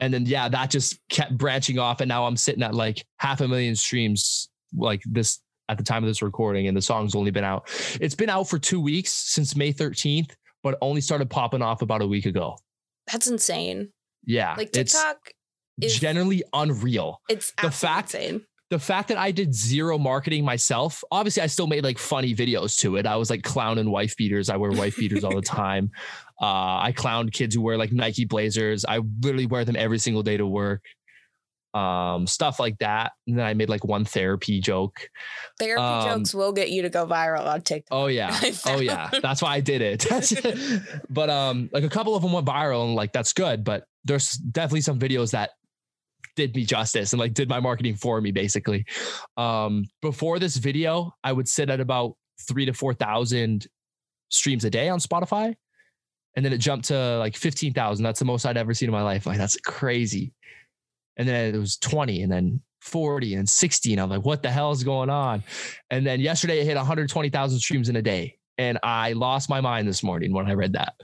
And 0.00 0.12
then, 0.12 0.26
yeah, 0.26 0.48
that 0.48 0.70
just 0.70 0.98
kept 1.08 1.36
branching 1.36 1.78
off. 1.78 2.00
And 2.00 2.08
now 2.08 2.26
I'm 2.26 2.36
sitting 2.36 2.62
at 2.62 2.74
like 2.74 3.04
half 3.18 3.40
a 3.40 3.48
million 3.48 3.74
streams, 3.74 4.50
like 4.74 5.02
this 5.06 5.40
at 5.68 5.78
the 5.78 5.84
time 5.84 6.02
of 6.02 6.08
this 6.08 6.22
recording. 6.22 6.68
And 6.68 6.76
the 6.76 6.82
song's 6.82 7.14
only 7.14 7.30
been 7.30 7.44
out. 7.44 7.70
It's 8.00 8.14
been 8.14 8.30
out 8.30 8.48
for 8.48 8.58
two 8.58 8.80
weeks 8.80 9.12
since 9.12 9.56
May 9.56 9.72
13th, 9.72 10.32
but 10.62 10.76
only 10.82 11.00
started 11.00 11.30
popping 11.30 11.62
off 11.62 11.80
about 11.80 12.02
a 12.02 12.06
week 12.06 12.26
ago. 12.26 12.58
That's 13.10 13.28
insane. 13.28 13.90
Yeah. 14.24 14.54
Like 14.56 14.72
TikTok 14.72 15.18
is 15.80 15.98
generally 15.98 16.42
unreal. 16.52 17.20
It's 17.28 17.52
the 17.60 17.70
fact 17.70 18.14
insane 18.14 18.42
the 18.70 18.78
fact 18.78 19.08
that 19.08 19.18
I 19.18 19.30
did 19.30 19.54
zero 19.54 19.96
marketing 19.96 20.44
myself, 20.44 21.04
obviously 21.12 21.42
I 21.42 21.46
still 21.46 21.68
made 21.68 21.84
like 21.84 21.98
funny 21.98 22.34
videos 22.34 22.78
to 22.80 22.96
it. 22.96 23.06
I 23.06 23.16
was 23.16 23.30
like 23.30 23.42
clowning 23.44 23.90
wife 23.90 24.16
beaters. 24.16 24.50
I 24.50 24.56
wear 24.56 24.72
wife 24.72 24.96
beaters 24.96 25.22
all 25.22 25.34
the 25.34 25.42
time. 25.42 25.90
Uh, 26.40 26.82
I 26.82 26.92
clowned 26.94 27.32
kids 27.32 27.54
who 27.54 27.60
wear 27.60 27.78
like 27.78 27.92
Nike 27.92 28.24
blazers. 28.24 28.84
I 28.84 29.00
literally 29.22 29.46
wear 29.46 29.64
them 29.64 29.76
every 29.76 29.98
single 29.98 30.22
day 30.22 30.36
to 30.36 30.46
work. 30.46 30.82
Um, 31.74 32.26
stuff 32.26 32.58
like 32.58 32.78
that. 32.78 33.12
And 33.26 33.38
then 33.38 33.46
I 33.46 33.54
made 33.54 33.68
like 33.68 33.84
one 33.84 34.04
therapy 34.04 34.60
joke. 34.60 35.10
Therapy 35.58 35.82
um, 35.82 36.18
jokes 36.18 36.34
will 36.34 36.52
get 36.52 36.70
you 36.70 36.82
to 36.82 36.88
go 36.88 37.06
viral 37.06 37.46
on 37.46 37.60
TikTok. 37.60 37.96
Oh 37.96 38.06
yeah. 38.06 38.36
oh 38.66 38.80
yeah. 38.80 39.10
That's 39.22 39.42
why 39.42 39.54
I 39.54 39.60
did 39.60 39.82
it. 39.82 40.06
but 41.10 41.30
um, 41.30 41.68
like 41.72 41.84
a 41.84 41.88
couple 41.88 42.16
of 42.16 42.22
them 42.22 42.32
went 42.32 42.46
viral 42.46 42.84
and 42.86 42.94
like 42.94 43.12
that's 43.12 43.32
good. 43.32 43.62
But 43.62 43.86
there's 44.04 44.32
definitely 44.32 44.80
some 44.80 44.98
videos 44.98 45.32
that 45.32 45.50
did 46.36 46.54
me 46.54 46.64
justice 46.64 47.12
and 47.12 47.20
like 47.20 47.34
did 47.34 47.48
my 47.48 47.58
marketing 47.58 47.96
for 47.96 48.20
me 48.20 48.30
basically. 48.30 48.84
Um, 49.36 49.86
before 50.00 50.38
this 50.38 50.56
video, 50.56 51.12
I 51.24 51.32
would 51.32 51.48
sit 51.48 51.70
at 51.70 51.80
about 51.80 52.16
three 52.40 52.66
to 52.66 52.72
4,000 52.72 53.66
streams 54.30 54.64
a 54.64 54.70
day 54.70 54.88
on 54.88 54.98
Spotify. 55.00 55.54
And 56.36 56.44
then 56.44 56.52
it 56.52 56.58
jumped 56.58 56.86
to 56.86 57.18
like 57.18 57.34
15,000. 57.34 58.04
That's 58.04 58.18
the 58.18 58.26
most 58.26 58.44
I'd 58.44 58.58
ever 58.58 58.74
seen 58.74 58.88
in 58.88 58.92
my 58.92 59.02
life. 59.02 59.26
Like, 59.26 59.38
that's 59.38 59.56
crazy. 59.56 60.34
And 61.16 61.26
then 61.26 61.54
it 61.54 61.58
was 61.58 61.78
20 61.78 62.22
and 62.22 62.30
then 62.30 62.60
40 62.82 63.34
and 63.34 63.48
60. 63.48 63.92
And 63.92 64.02
I'm 64.02 64.10
like, 64.10 64.24
what 64.24 64.42
the 64.42 64.50
hell 64.50 64.70
is 64.70 64.84
going 64.84 65.08
on? 65.08 65.42
And 65.90 66.06
then 66.06 66.20
yesterday 66.20 66.60
it 66.60 66.66
hit 66.66 66.76
120,000 66.76 67.58
streams 67.58 67.88
in 67.88 67.96
a 67.96 68.02
day. 68.02 68.36
And 68.58 68.78
I 68.82 69.12
lost 69.12 69.48
my 69.48 69.62
mind 69.62 69.88
this 69.88 70.02
morning 70.02 70.32
when 70.32 70.46
I 70.46 70.52
read 70.52 70.74
that. 70.74 70.94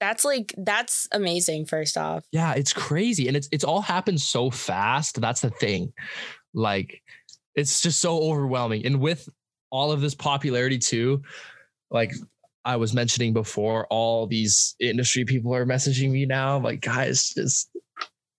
That's 0.00 0.24
like 0.24 0.54
that's 0.58 1.08
amazing 1.12 1.66
first 1.66 1.96
off. 1.96 2.24
Yeah, 2.32 2.54
it's 2.54 2.72
crazy 2.72 3.28
and 3.28 3.36
it's 3.36 3.48
it's 3.52 3.64
all 3.64 3.80
happened 3.80 4.20
so 4.20 4.50
fast. 4.50 5.20
That's 5.20 5.40
the 5.40 5.50
thing. 5.50 5.92
Like 6.54 7.02
it's 7.54 7.80
just 7.80 8.00
so 8.00 8.18
overwhelming. 8.18 8.84
And 8.84 9.00
with 9.00 9.28
all 9.70 9.92
of 9.92 10.00
this 10.00 10.14
popularity 10.14 10.78
too, 10.78 11.22
like 11.90 12.12
I 12.64 12.76
was 12.76 12.92
mentioning 12.92 13.32
before, 13.32 13.86
all 13.88 14.26
these 14.26 14.74
industry 14.80 15.24
people 15.24 15.54
are 15.54 15.64
messaging 15.64 16.10
me 16.10 16.26
now. 16.26 16.58
like, 16.58 16.80
guys, 16.80 17.30
just 17.30 17.70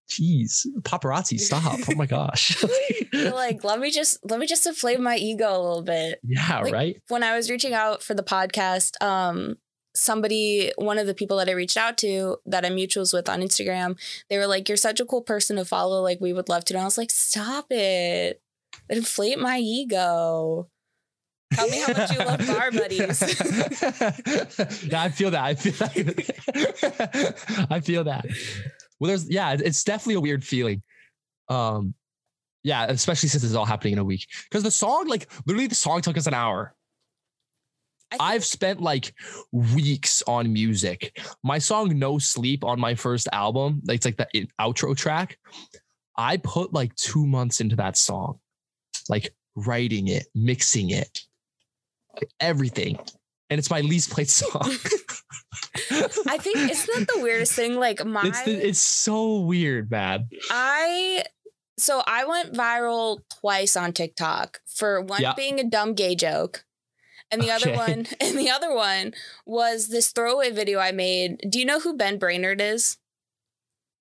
Jeez, 0.09 0.65
paparazzi, 0.81 1.37
stop. 1.37 1.79
oh 1.89 1.95
my 1.95 2.05
gosh. 2.05 2.63
like, 3.13 3.63
let 3.63 3.79
me 3.79 3.91
just 3.91 4.17
let 4.29 4.39
me 4.39 4.47
just 4.47 4.65
inflate 4.65 4.99
my 4.99 5.17
ego 5.17 5.49
a 5.49 5.59
little 5.61 5.81
bit. 5.81 6.19
Yeah, 6.23 6.59
like, 6.61 6.73
right. 6.73 7.01
When 7.09 7.23
I 7.23 7.35
was 7.35 7.49
reaching 7.49 7.73
out 7.73 8.01
for 8.01 8.13
the 8.13 8.23
podcast, 8.23 9.01
um, 9.03 9.57
somebody, 9.97 10.71
one 10.77 10.97
of 10.97 11.07
the 11.07 11.13
people 11.13 11.37
that 11.37 11.49
I 11.49 11.53
reached 11.53 11.77
out 11.77 11.97
to 11.99 12.37
that 12.45 12.65
I'm 12.65 12.75
mutuals 12.75 13.13
with 13.13 13.27
on 13.29 13.41
Instagram, 13.41 13.97
they 14.29 14.37
were 14.37 14.47
like, 14.47 14.69
You're 14.69 14.77
such 14.77 14.99
a 14.99 15.05
cool 15.05 15.21
person 15.21 15.57
to 15.57 15.65
follow. 15.65 16.01
Like, 16.01 16.21
we 16.21 16.33
would 16.33 16.49
love 16.49 16.65
to. 16.65 16.73
And 16.73 16.81
I 16.81 16.85
was 16.85 16.97
like, 16.97 17.11
Stop 17.11 17.71
it. 17.71 18.41
Inflate 18.89 19.39
my 19.39 19.59
ego. 19.59 20.69
Tell 21.53 21.69
me 21.69 21.79
how 21.79 21.93
much 21.93 22.11
you 22.11 22.19
love 22.19 22.47
bar 22.47 22.71
buddies. 22.71 23.21
yeah, 24.83 25.01
I 25.01 25.09
feel 25.09 25.31
that. 25.31 25.43
I 25.43 25.55
feel 25.55 25.73
that. 25.73 27.67
I 27.71 27.79
feel 27.79 28.03
that. 28.03 28.25
Well, 28.99 29.07
there's 29.07 29.29
yeah, 29.29 29.55
it's 29.57 29.83
definitely 29.83 30.15
a 30.15 30.21
weird 30.21 30.43
feeling. 30.43 30.81
Um, 31.49 31.93
yeah, 32.63 32.85
especially 32.89 33.29
since 33.29 33.45
it's 33.45 33.53
all 33.55 33.65
happening 33.65 33.93
in 33.93 33.99
a 33.99 34.03
week. 34.03 34.27
Because 34.49 34.63
the 34.63 34.71
song, 34.71 35.07
like 35.07 35.29
literally, 35.45 35.67
the 35.67 35.75
song 35.75 36.01
took 36.01 36.17
us 36.17 36.27
an 36.27 36.33
hour. 36.33 36.75
I've 38.19 38.45
spent 38.45 38.81
like 38.81 39.13
weeks 39.51 40.23
on 40.27 40.51
music. 40.51 41.19
My 41.43 41.59
song 41.59 41.97
No 41.99 42.17
Sleep 42.17 42.63
on 42.63 42.79
my 42.79 42.95
first 42.95 43.27
album, 43.31 43.81
it's 43.87 44.05
like 44.05 44.17
the 44.17 44.47
outro 44.59 44.95
track. 44.95 45.37
I 46.15 46.37
put 46.37 46.73
like 46.73 46.95
two 46.95 47.25
months 47.27 47.61
into 47.61 47.75
that 47.75 47.97
song, 47.97 48.39
like 49.09 49.33
writing 49.55 50.07
it, 50.07 50.27
mixing 50.33 50.89
it, 50.89 51.21
everything. 52.39 52.97
And 53.49 53.59
it's 53.59 53.69
my 53.69 53.81
least 53.81 54.09
played 54.09 54.29
song. 54.29 54.61
I 56.27 56.37
think 56.37 56.57
isn't 56.57 57.07
that 57.07 57.07
the 57.13 57.21
weirdest 57.21 57.53
thing? 57.53 57.75
Like 57.75 58.03
my 58.05 58.21
it's, 58.25 58.43
the, 58.43 58.67
it's 58.67 58.79
so 58.79 59.39
weird, 59.39 59.91
man. 59.91 60.27
I 60.49 61.23
so 61.77 62.01
I 62.05 62.25
went 62.25 62.53
viral 62.53 63.19
twice 63.39 63.77
on 63.77 63.93
TikTok 63.93 64.59
for 64.65 65.01
one 65.01 65.23
being 65.35 65.59
a 65.59 65.63
dumb 65.63 65.93
gay 65.93 66.15
joke 66.15 66.65
and 67.31 67.41
the 67.41 67.53
okay. 67.53 67.71
other 67.71 67.77
one, 67.77 68.07
and 68.21 68.37
the 68.37 68.49
other 68.49 68.73
one 68.73 69.13
was 69.45 69.87
this 69.87 70.11
throwaway 70.11 70.51
video 70.51 70.79
I 70.79 70.91
made. 70.91 71.41
Do 71.49 71.59
you 71.59 71.65
know 71.65 71.79
who 71.79 71.95
Ben 71.95 72.17
Brainerd 72.17 72.61
is? 72.61 72.97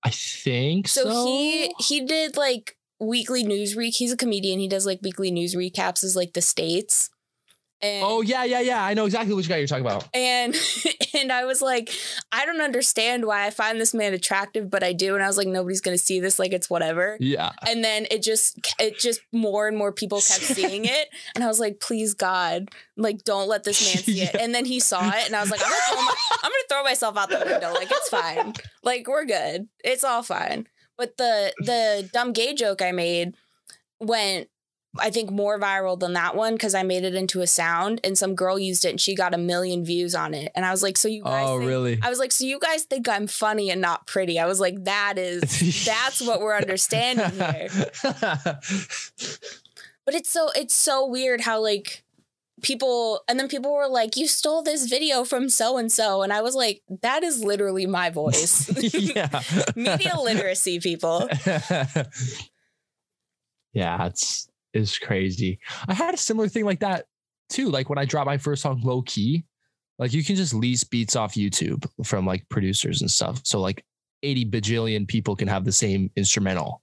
I 0.05 0.11
think 0.11 0.89
so. 0.89 1.05
So 1.05 1.27
he 1.27 1.75
he 1.79 2.05
did 2.05 2.37
like 2.37 2.77
weekly 3.01 3.43
news 3.43 3.77
re 3.77 3.91
he's 3.91 4.13
a 4.13 4.17
comedian. 4.17 4.59
He 4.59 4.69
does 4.69 4.87
like 4.87 5.01
weekly 5.03 5.31
news 5.31 5.55
recaps 5.55 6.05
as 6.05 6.17
like 6.17 6.33
the 6.33 6.43
states. 6.43 7.11
And, 7.83 8.05
oh 8.05 8.23
yeah, 8.23 8.45
yeah, 8.45 8.61
yeah. 8.61 8.83
I 8.83 8.95
know 8.95 9.05
exactly 9.05 9.35
which 9.35 9.51
guy 9.51 9.59
you're 9.59 9.67
talking 9.67 9.85
about. 9.85 10.09
And 10.15 10.57
and 11.15 11.31
I 11.31 11.45
was 11.45 11.61
like, 11.61 11.91
I 12.33 12.47
don't 12.47 12.63
understand 12.63 13.27
why 13.27 13.47
I 13.47 13.51
find 13.51 13.79
this 13.79 13.93
man 13.93 14.15
attractive, 14.15 14.71
but 14.71 14.83
I 14.83 14.95
do. 14.95 15.15
And 15.15 15.23
I 15.23 15.27
was 15.27 15.37
like, 15.37 15.47
nobody's 15.47 15.83
gonna 15.83 15.99
see 15.99 16.19
this, 16.19 16.39
like 16.39 16.53
it's 16.53 16.71
whatever. 16.71 17.19
Yeah. 17.21 17.51
And 17.69 17.85
then 17.85 18.07
it 18.11 18.23
just 18.23 18.75
it 18.81 18.99
just 18.99 19.21
more 19.31 19.69
and 19.69 19.77
more 19.77 19.93
people 19.93 20.19
kept 20.19 20.41
seeing 20.41 20.87
it. 20.87 21.09
And 21.35 21.45
I 21.45 21.49
was 21.49 21.61
like, 21.61 21.79
please 21.79 22.15
God, 22.15 22.71
like 22.97 23.25
don't 23.25 23.49
let 23.49 23.65
this 23.65 23.95
man 23.95 24.03
see 24.05 24.21
yeah. 24.21 24.31
it. 24.33 24.37
And 24.37 24.55
then 24.55 24.65
he 24.65 24.81
saw 24.81 25.07
it 25.11 25.27
and 25.27 25.37
I 25.37 25.41
was 25.43 25.51
like, 25.51 25.61
I'm 25.63 25.71
gonna, 25.71 25.85
throw 25.87 26.03
my, 26.03 26.15
I'm 26.43 26.51
gonna 26.51 26.55
throw 26.71 26.83
myself 26.85 27.17
out 27.19 27.29
the 27.29 27.43
window. 27.45 27.75
Like 27.75 27.89
it's 27.91 28.09
fine. 28.09 28.55
Like 28.83 29.07
we're 29.07 29.27
good. 29.27 29.69
It's 29.85 30.05
all 30.05 30.23
fine. 30.23 30.67
But 30.97 31.19
the 31.19 31.53
the 31.59 32.09
dumb 32.11 32.33
gay 32.33 32.55
joke 32.55 32.81
I 32.81 32.93
made 32.93 33.35
went 34.01 34.49
I 35.01 35.11
think 35.11 35.31
more 35.31 35.59
viral 35.59 35.99
than 35.99 36.13
that 36.15 36.35
one 36.35 36.55
because 36.55 36.75
I 36.75 36.83
made 36.83 37.05
it 37.05 37.15
into 37.15 37.41
a 37.41 37.47
sound 37.47 38.01
and 38.05 38.17
some 38.17 38.35
girl 38.35 38.59
used 38.59 38.85
it 38.85 38.91
and 38.91 39.01
she 39.01 39.15
got 39.15 39.35
a 39.35 39.39
million 39.39 39.85
views 39.85 40.15
on 40.15 40.35
it. 40.35 40.53
And 40.55 40.65
I 40.65 40.71
was 40.71 40.83
like, 40.83 40.97
so 40.97 41.09
you 41.09 41.23
guys 41.23 41.47
Oh 41.49 41.59
think, 41.59 41.69
really? 41.69 41.99
I 42.03 42.11
was 42.11 42.19
like, 42.19 42.33
so 42.33 42.45
you 42.45 42.59
guys 42.59 42.85
think 42.85 43.09
I'm 43.09 43.27
funny 43.27 43.71
and 43.71 43.81
not 43.81 44.07
pretty. 44.07 44.39
I 44.39 44.47
was 44.47 44.61
like, 44.61 44.85
that 44.85 45.19
is 45.19 45.85
that's 45.87 46.21
what 46.21 46.41
we're 46.41 46.57
understanding 46.57 47.31
here. 47.31 47.69
but 50.05 50.15
it's 50.15 50.31
so 50.31 50.51
it's 50.55 50.75
so 50.75 51.07
weird 51.07 51.41
how 51.41 51.61
like 51.61 52.05
people 52.63 53.23
and 53.29 53.39
then 53.39 53.49
people 53.49 53.73
were 53.73 53.89
like, 53.89 54.17
you 54.17 54.27
stole 54.27 54.63
this 54.63 54.87
video 54.87 55.25
from 55.25 55.49
so 55.49 55.77
and 55.77 55.91
so. 55.91 56.23
And 56.23 56.33
I 56.33 56.41
was 56.43 56.55
like, 56.55 56.83
that 57.03 57.23
is 57.23 57.43
literally 57.43 57.87
my 57.87 58.11
voice. 58.11 58.69
yeah. 58.95 59.43
Media 59.77 60.17
literacy, 60.19 60.81
people. 60.81 61.29
yeah, 63.73 64.07
it's 64.07 64.49
is 64.77 64.99
crazy. 64.99 65.59
I 65.89 65.95
had 65.95 66.15
a 66.15 66.19
similar 66.19 66.49
thing 66.49 66.65
like 66.65 66.81
that 66.81 67.07
too. 67.49 67.71
Like 67.71 67.89
when 67.89 67.99
I 67.99 68.05
dropped 68.05 68.27
my 68.27 68.39
first 68.39 68.63
song, 68.63 68.81
Low 68.83 69.03
Key, 69.03 69.45
like 69.99 70.13
you 70.13 70.23
can 70.23 70.37
just 70.37 70.55
lease 70.55 70.85
beats 70.85 71.17
off 71.17 71.35
YouTube 71.35 71.87
from 72.05 72.27
like 72.27 72.49
producers 72.49 73.01
and 73.01 73.11
stuff. 73.11 73.41
So 73.45 73.61
like 73.61 73.85
80 74.23 74.47
bajillion 74.47 75.09
people 75.09 75.37
can 75.37 75.49
have 75.49 75.65
the 75.65 75.73
same 75.73 76.11
instrumental. 76.17 76.83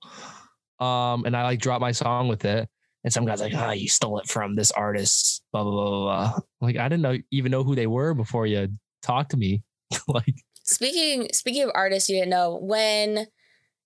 Um, 0.79 1.25
and 1.25 1.35
I 1.35 1.43
like 1.43 1.59
dropped 1.59 1.81
my 1.81 1.91
song 1.91 2.27
with 2.27 2.45
it. 2.45 2.67
And 3.03 3.11
some 3.11 3.25
guy's 3.25 3.41
like, 3.41 3.53
ah, 3.53 3.67
oh, 3.67 3.71
you 3.71 3.89
stole 3.89 4.19
it 4.19 4.27
from 4.27 4.55
this 4.55 4.71
artist, 4.71 5.43
blah, 5.51 5.63
blah, 5.63 5.71
blah, 5.71 5.89
blah. 5.99 6.39
Like, 6.61 6.77
I 6.77 6.87
didn't 6.87 7.01
know 7.01 7.17
even 7.31 7.51
know 7.51 7.63
who 7.63 7.75
they 7.75 7.87
were 7.87 8.13
before 8.13 8.47
you 8.47 8.69
talked 9.01 9.31
to 9.31 9.37
me. 9.37 9.63
like 10.07 10.35
speaking 10.63 11.27
speaking 11.33 11.63
of 11.63 11.71
artists 11.75 12.09
you 12.09 12.15
didn't 12.15 12.29
know, 12.29 12.57
when 12.61 13.27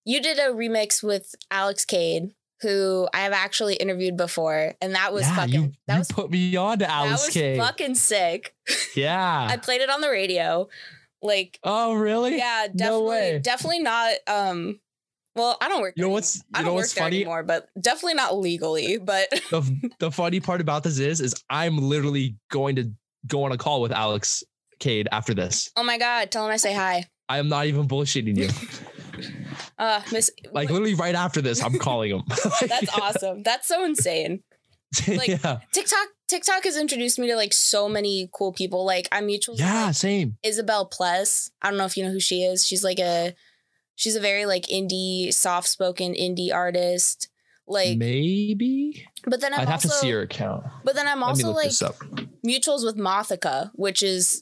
you 0.05 0.21
did 0.21 0.37
a 0.37 0.53
remix 0.53 1.03
with 1.03 1.33
Alex 1.51 1.83
Cade 1.83 2.29
who 2.61 3.07
I 3.13 3.19
have 3.21 3.33
actually 3.33 3.75
interviewed 3.75 4.17
before, 4.17 4.73
and 4.81 4.95
that 4.95 5.13
was 5.13 5.23
yeah, 5.23 5.35
fucking. 5.35 5.53
You, 5.53 5.71
that 5.87 5.93
you 5.93 5.99
was 5.99 6.07
put 6.11 6.31
me 6.31 6.55
on 6.55 6.79
to 6.79 6.89
Alice 6.89 7.21
That 7.21 7.25
was 7.27 7.33
K. 7.33 7.57
fucking 7.57 7.95
sick. 7.95 8.53
Yeah, 8.95 9.47
I 9.49 9.57
played 9.57 9.81
it 9.81 9.89
on 9.89 10.01
the 10.01 10.09
radio. 10.09 10.67
Like, 11.21 11.59
oh 11.63 11.93
really? 11.95 12.37
Yeah, 12.37 12.67
definitely, 12.67 12.79
no 12.79 13.03
way. 13.03 13.39
definitely 13.39 13.79
not. 13.79 14.13
Um, 14.27 14.79
Well, 15.35 15.55
I 15.61 15.69
don't 15.69 15.81
work. 15.81 15.93
You 15.97 16.03
know 16.03 16.09
what's 16.09 16.37
you 16.37 16.41
I 16.53 16.59
know 16.61 16.65
don't 16.69 16.75
what's 16.75 16.93
funny? 16.93 17.17
anymore, 17.17 17.43
but 17.43 17.69
definitely 17.79 18.15
not 18.15 18.37
legally. 18.37 18.97
But 19.03 19.29
The, 19.51 19.91
the 19.99 20.11
funny 20.11 20.39
part 20.39 20.61
about 20.61 20.83
this 20.83 20.97
is 20.99 21.21
is 21.21 21.35
I'm 21.49 21.77
literally 21.77 22.35
going 22.49 22.75
to 22.77 22.91
go 23.27 23.43
on 23.43 23.51
a 23.51 23.57
call 23.57 23.81
with 23.81 23.91
Alex 23.91 24.43
Cade 24.79 25.07
after 25.11 25.33
this. 25.33 25.69
oh 25.77 25.83
my 25.83 25.97
god, 25.97 26.29
tell 26.31 26.45
him 26.45 26.51
I 26.51 26.57
say 26.57 26.73
hi. 26.73 27.05
I 27.29 27.37
am 27.39 27.49
not 27.49 27.65
even 27.67 27.87
bullshitting 27.87 28.35
you. 28.37 28.49
Uh, 29.77 30.01
Miss. 30.11 30.31
Like 30.51 30.69
literally 30.69 30.95
right 30.95 31.15
after 31.15 31.41
this, 31.41 31.61
I'm 31.63 31.77
calling 31.77 32.11
him. 32.11 32.23
that's 32.67 32.89
awesome. 32.99 33.43
That's 33.43 33.67
so 33.67 33.83
insane. 33.83 34.43
like- 35.07 35.27
yeah. 35.27 35.59
TikTok. 35.71 36.07
TikTok 36.27 36.65
has 36.65 36.75
introduced 36.75 37.17
me 37.19 37.27
to 37.27 37.35
like 37.37 37.53
so 37.53 37.87
many 37.87 38.29
cool 38.33 38.51
people. 38.51 38.85
Like 38.85 39.07
I'm 39.11 39.27
mutual. 39.27 39.55
Yeah, 39.55 39.91
same. 39.91 40.37
Isabel 40.43 40.85
Pless. 40.85 41.51
I 41.61 41.69
don't 41.69 41.77
know 41.77 41.85
if 41.85 41.95
you 41.95 42.03
know 42.03 42.11
who 42.11 42.19
she 42.19 42.43
is. 42.43 42.65
She's 42.65 42.83
like 42.83 42.99
a 42.99 43.33
she's 43.95 44.15
a 44.17 44.19
very 44.19 44.45
like 44.45 44.63
indie, 44.67 45.33
soft 45.33 45.67
spoken 45.69 46.13
indie 46.13 46.53
artist. 46.53 47.29
Like 47.65 47.97
Maybe 47.97 49.05
but 49.25 49.41
then 49.41 49.53
I'm 49.53 49.61
I'd 49.61 49.67
have 49.69 49.81
to 49.81 49.89
see 49.89 50.09
her 50.11 50.21
account. 50.21 50.65
but 50.85 50.95
then 50.95 51.05
I'm 51.07 51.21
also 51.21 51.51
like 51.51 51.71
mutuals 52.45 52.85
with 52.85 52.97
Mothica, 52.97 53.71
which 53.73 54.01
is 54.03 54.41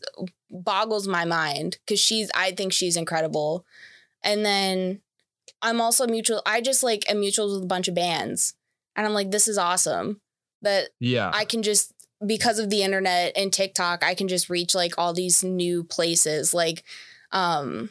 boggles 0.52 1.08
my 1.08 1.26
mind 1.26 1.78
because 1.86 2.00
she's 2.00 2.30
I 2.36 2.52
think 2.52 2.72
she's 2.72 2.96
incredible. 2.98 3.66
And 4.24 4.46
then 4.46 5.02
I'm 5.62 5.82
also 5.82 6.08
mutual 6.08 6.42
I 6.46 6.62
just 6.62 6.84
like 6.84 7.10
am 7.10 7.18
mutuals 7.18 7.56
with 7.56 7.64
a 7.64 7.68
bunch 7.68 7.88
of 7.88 7.96
bands. 7.96 8.54
And 8.96 9.06
I'm 9.06 9.14
like, 9.14 9.32
this 9.32 9.48
is 9.48 9.58
awesome. 9.58 10.22
That 10.62 10.90
Yeah. 11.00 11.32
I 11.34 11.46
can 11.46 11.64
just 11.64 11.94
because 12.26 12.60
of 12.60 12.70
the 12.70 12.84
internet 12.84 13.34
and 13.36 13.52
TikTok, 13.52 14.04
I 14.04 14.16
can 14.16 14.28
just 14.28 14.50
reach 14.50 14.74
like 14.74 14.94
all 14.98 15.14
these 15.14 15.44
new 15.44 15.84
places. 15.84 16.54
Like, 16.54 16.84
um, 17.32 17.90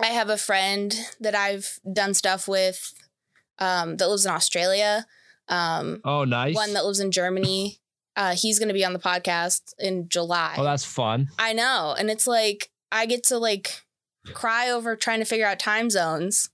I 0.00 0.06
have 0.06 0.28
a 0.28 0.36
friend 0.36 0.94
that 1.20 1.34
I've 1.34 1.78
done 1.90 2.14
stuff 2.14 2.46
with, 2.46 2.92
um, 3.58 3.96
that 3.96 4.08
lives 4.08 4.26
in 4.26 4.32
Australia. 4.32 5.06
Um, 5.48 6.00
oh, 6.04 6.24
nice. 6.24 6.54
one 6.54 6.72
that 6.74 6.84
lives 6.84 7.00
in 7.00 7.10
Germany. 7.10 7.78
Uh, 8.14 8.34
he's 8.34 8.58
going 8.58 8.68
to 8.68 8.74
be 8.74 8.84
on 8.84 8.92
the 8.92 8.98
podcast 8.98 9.72
in 9.78 10.06
July. 10.06 10.56
oh, 10.58 10.64
that's 10.64 10.84
fun. 10.84 11.30
I 11.38 11.54
know, 11.54 11.94
and 11.98 12.10
it's 12.10 12.26
like 12.26 12.68
I 12.92 13.06
get 13.06 13.24
to 13.28 13.38
like 13.38 13.80
cry 14.34 14.68
over 14.68 14.96
trying 14.96 15.20
to 15.20 15.24
figure 15.24 15.46
out 15.46 15.58
time 15.58 15.88
zones 15.88 16.50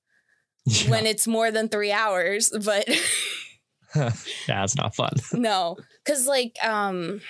Yeah. 0.69 0.91
when 0.91 1.07
it's 1.07 1.27
more 1.27 1.51
than 1.51 1.69
three 1.69 1.93
hours, 1.93 2.51
but. 2.65 2.89
yeah, 3.97 4.65
it's 4.65 4.77
not 4.77 4.95
fun. 4.95 5.13
No, 5.33 5.77
because 6.05 6.27
like 6.27 6.57
um, 6.63 7.21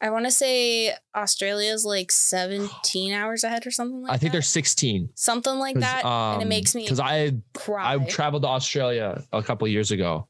I 0.00 0.10
want 0.10 0.24
to 0.24 0.30
say 0.30 0.94
Australia's 1.14 1.84
like 1.84 2.10
seventeen 2.10 3.12
hours 3.12 3.44
ahead 3.44 3.66
or 3.66 3.70
something 3.70 4.02
like 4.02 4.12
I 4.12 4.16
think 4.16 4.32
that. 4.32 4.36
they're 4.36 4.42
16. 4.42 5.10
something 5.14 5.58
like 5.58 5.78
that, 5.78 6.04
and 6.04 6.42
it 6.42 6.48
makes 6.48 6.74
me 6.74 6.82
because 6.84 7.00
um, 7.00 7.06
I 7.06 7.36
cry. 7.54 7.94
I 7.94 7.98
traveled 7.98 8.42
to 8.42 8.48
Australia 8.48 9.22
a 9.32 9.42
couple 9.42 9.66
of 9.66 9.72
years 9.72 9.90
ago. 9.90 10.26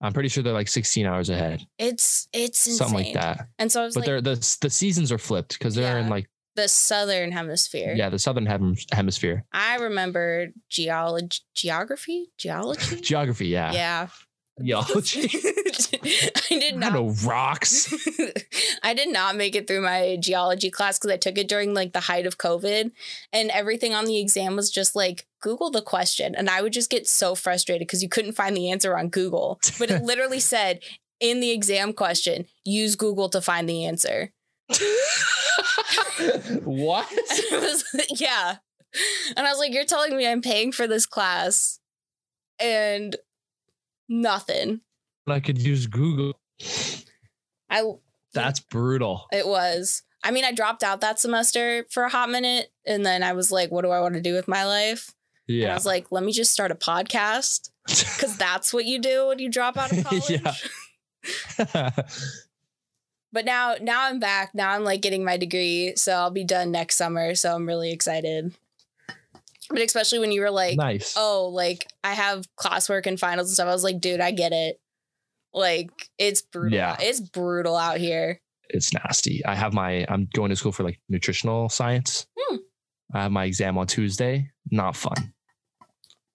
I'm 0.00 0.12
pretty 0.12 0.28
sure 0.28 0.42
they're 0.42 0.52
like 0.52 0.66
16 0.68 1.06
hours 1.06 1.30
ahead, 1.30 1.64
it's 1.78 2.28
it's 2.32 2.66
insane. 2.66 2.76
something 2.76 3.04
like 3.04 3.14
that. 3.14 3.46
And 3.58 3.70
so 3.70 3.82
I 3.82 3.84
was 3.84 3.94
But 3.94 4.00
like 4.00 4.06
they're 4.06 4.20
the 4.20 4.58
the 4.60 4.70
seasons 4.70 5.12
are 5.12 5.18
flipped 5.18 5.58
because 5.58 5.76
they're 5.76 5.98
in 5.98 6.08
like 6.08 6.28
the 6.54 6.68
southern 6.68 7.32
hemisphere. 7.32 7.94
yeah 7.96 8.08
the 8.08 8.18
southern 8.18 8.46
hem- 8.46 8.76
hemisphere. 8.92 9.44
I 9.52 9.76
remember 9.76 10.48
geology, 10.68 11.40
geography, 11.54 12.30
geology. 12.38 13.00
Geography, 13.00 13.48
yeah, 13.48 13.72
yeah. 13.72 14.08
geology. 14.62 15.30
I 16.04 16.38
did 16.50 16.74
I 16.74 16.76
not 16.76 16.92
know 16.92 17.14
rocks. 17.24 17.92
I 18.82 18.94
did 18.94 19.12
not 19.12 19.36
make 19.36 19.54
it 19.54 19.66
through 19.66 19.82
my 19.82 20.16
geology 20.20 20.70
class 20.70 20.98
because 20.98 21.10
I 21.12 21.16
took 21.16 21.38
it 21.38 21.48
during 21.48 21.74
like 21.74 21.92
the 21.92 22.00
height 22.00 22.26
of 22.26 22.38
COVID 22.38 22.90
and 23.32 23.50
everything 23.50 23.94
on 23.94 24.04
the 24.04 24.18
exam 24.18 24.56
was 24.56 24.70
just 24.70 24.94
like 24.94 25.26
Google 25.40 25.70
the 25.70 25.82
question. 25.82 26.34
And 26.34 26.48
I 26.50 26.62
would 26.62 26.72
just 26.72 26.90
get 26.90 27.06
so 27.06 27.34
frustrated 27.34 27.86
because 27.86 28.02
you 28.02 28.08
couldn't 28.08 28.32
find 28.32 28.56
the 28.56 28.70
answer 28.70 28.96
on 28.96 29.08
Google. 29.08 29.60
But 29.78 29.90
it 29.90 30.02
literally 30.02 30.40
said 30.40 30.80
in 31.20 31.40
the 31.40 31.50
exam 31.50 31.92
question, 31.92 32.46
use 32.64 32.96
Google 32.96 33.28
to 33.30 33.40
find 33.40 33.68
the 33.68 33.84
answer. 33.84 34.32
what? 36.64 37.08
Was- 37.52 37.84
yeah. 38.16 38.56
And 39.36 39.46
I 39.46 39.50
was 39.50 39.58
like, 39.58 39.72
you're 39.72 39.84
telling 39.84 40.16
me 40.16 40.26
I'm 40.26 40.42
paying 40.42 40.72
for 40.72 40.86
this 40.86 41.06
class 41.06 41.80
and 42.58 43.16
nothing. 44.08 44.80
I 45.26 45.40
could 45.40 45.58
use 45.58 45.86
Google. 45.86 46.38
I 47.70 47.82
That's 48.34 48.60
brutal. 48.60 49.26
It 49.32 49.46
was. 49.46 50.02
I 50.24 50.30
mean, 50.30 50.44
I 50.44 50.52
dropped 50.52 50.84
out 50.84 51.00
that 51.00 51.18
semester 51.18 51.86
for 51.90 52.04
a 52.04 52.08
hot 52.10 52.30
minute, 52.30 52.70
and 52.86 53.04
then 53.04 53.22
I 53.22 53.32
was 53.32 53.50
like, 53.50 53.70
"What 53.72 53.82
do 53.82 53.90
I 53.90 54.00
want 54.00 54.14
to 54.14 54.20
do 54.20 54.34
with 54.34 54.46
my 54.46 54.64
life?" 54.64 55.12
And 55.64 55.72
I 55.72 55.74
was 55.74 55.86
like, 55.86 56.12
"Let 56.12 56.22
me 56.22 56.32
just 56.32 56.52
start 56.52 56.70
a 56.70 56.76
podcast 56.76 57.70
because 57.86 58.36
that's 58.36 58.72
what 58.72 58.84
you 58.84 59.00
do 59.00 59.28
when 59.28 59.38
you 59.38 59.50
drop 59.50 59.76
out 59.76 59.92
of 59.92 60.04
college." 60.04 60.30
Yeah. 60.30 61.90
But 63.32 63.44
now, 63.44 63.76
now 63.80 64.04
I'm 64.04 64.18
back. 64.20 64.54
Now 64.54 64.70
I'm 64.72 64.84
like 64.84 65.00
getting 65.00 65.24
my 65.24 65.36
degree, 65.36 65.94
so 65.96 66.12
I'll 66.12 66.30
be 66.30 66.44
done 66.44 66.70
next 66.70 66.96
summer. 66.96 67.34
So 67.34 67.54
I'm 67.54 67.66
really 67.66 67.90
excited. 67.92 68.54
But 69.70 69.80
especially 69.80 70.18
when 70.18 70.32
you 70.32 70.42
were 70.42 70.50
like, 70.50 70.76
nice. 70.76 71.14
"Oh, 71.16 71.48
like 71.52 71.86
I 72.04 72.12
have 72.12 72.44
classwork 72.56 73.06
and 73.06 73.18
finals 73.18 73.48
and 73.48 73.54
stuff," 73.54 73.68
I 73.68 73.72
was 73.72 73.84
like, 73.84 74.00
"Dude, 74.00 74.20
I 74.20 74.30
get 74.32 74.52
it." 74.52 74.78
Like 75.54 75.90
it's 76.18 76.42
brutal. 76.42 76.76
Yeah. 76.76 76.96
It's 77.00 77.20
brutal 77.20 77.76
out 77.76 77.98
here. 77.98 78.40
it's 78.68 78.92
nasty. 78.92 79.44
I 79.46 79.54
have 79.54 79.72
my 79.72 80.04
I'm 80.08 80.28
going 80.34 80.50
to 80.50 80.56
school 80.56 80.72
for 80.72 80.82
like 80.82 81.00
nutritional 81.08 81.68
science. 81.68 82.26
Hmm. 82.38 82.56
I 83.14 83.22
have 83.22 83.32
my 83.32 83.44
exam 83.44 83.78
on 83.78 83.86
Tuesday. 83.86 84.50
Not 84.70 84.96
fun. 84.96 85.32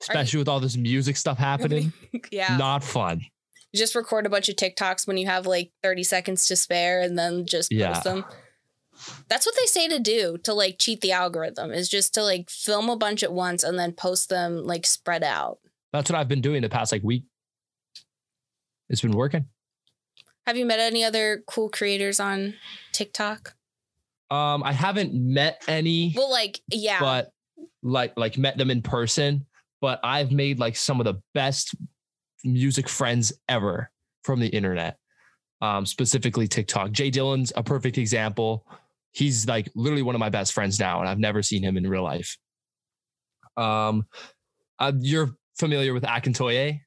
Especially 0.02 0.38
with 0.40 0.48
all 0.48 0.60
this 0.60 0.78
music 0.78 1.18
stuff 1.18 1.38
happening. 1.40 1.92
yeah. 2.32 2.58
Not 2.58 2.84
fun. 2.84 3.22
Just 3.76 3.96
record 3.96 4.26
a 4.26 4.30
bunch 4.30 4.50
of 4.50 4.56
TikToks 4.56 5.08
when 5.08 5.18
you 5.18 5.28
have 5.28 5.46
like 5.46 5.72
30 5.84 6.04
seconds 6.04 6.48
to 6.48 6.56
spare 6.56 7.02
and 7.02 7.18
then 7.18 7.46
just 7.46 7.72
Yeah. 7.72 7.94
post 7.94 8.04
them. 8.06 8.26
That's 9.30 9.46
what 9.46 9.56
they 9.60 9.66
say 9.68 9.88
to 9.90 10.00
do 10.00 10.38
to 10.44 10.54
like 10.54 10.78
cheat 10.80 11.02
the 11.02 11.12
algorithm 11.12 11.72
is 11.72 11.88
just 11.88 12.14
to 12.16 12.24
like 12.24 12.50
film 12.50 12.90
a 12.90 12.96
bunch 12.96 13.22
at 13.24 13.32
once 13.32 13.64
and 13.64 13.78
then 13.78 13.92
post 13.92 14.30
them 14.30 14.64
like 14.66 14.86
spread 14.88 15.24
out. 15.24 15.60
That's 15.94 16.10
what 16.10 16.20
I've 16.20 16.28
been 16.28 16.42
doing 16.42 16.62
the 16.64 16.70
past 16.70 16.92
like 16.92 17.04
week. 17.04 17.26
It's 18.90 19.02
been 19.02 19.12
working. 19.12 19.46
Have 20.46 20.58
you 20.58 20.66
met 20.66 20.80
any 20.80 21.04
other 21.04 21.44
cool 21.46 21.70
creators 21.70 22.20
on 22.20 22.54
TikTok? 22.94 23.54
Um, 24.32 24.64
I 24.64 24.72
haven't 24.74 25.14
met 25.14 25.62
any, 25.68 26.14
Well, 26.16 26.32
like, 26.32 26.62
yeah. 26.70 27.00
but 27.00 27.32
like 27.84 28.14
like 28.18 28.38
met 28.38 28.58
them 28.58 28.72
in 28.72 28.82
person. 28.82 29.46
But 29.82 30.00
I've 30.04 30.32
made 30.32 30.58
like 30.58 30.76
some 30.76 31.00
of 31.00 31.06
the 31.06 31.22
best 31.34 31.76
music 32.43 32.88
friends 32.89 33.34
ever 33.50 33.91
from 34.23 34.39
the 34.39 34.47
internet. 34.47 34.97
Um, 35.60 35.86
specifically 35.86 36.47
TikTok. 36.47 36.91
Jay 36.91 37.10
Dillon's 37.10 37.52
a 37.56 37.63
perfect 37.63 37.97
example. 37.97 38.67
He's 39.12 39.47
like 39.47 39.69
literally 39.73 40.04
one 40.04 40.13
of 40.13 40.19
my 40.19 40.30
best 40.30 40.54
friends 40.54 40.80
now, 40.80 41.00
and 41.00 41.10
I've 41.10 41.17
never 41.17 41.41
seen 41.41 41.63
him 41.63 41.78
in 41.78 41.88
real 41.88 42.04
life. 42.04 42.38
Um, 43.56 44.06
uh, 44.78 44.91
you're 45.00 45.36
familiar 45.58 45.93
with 45.93 46.04
Akintoye? 46.04 46.82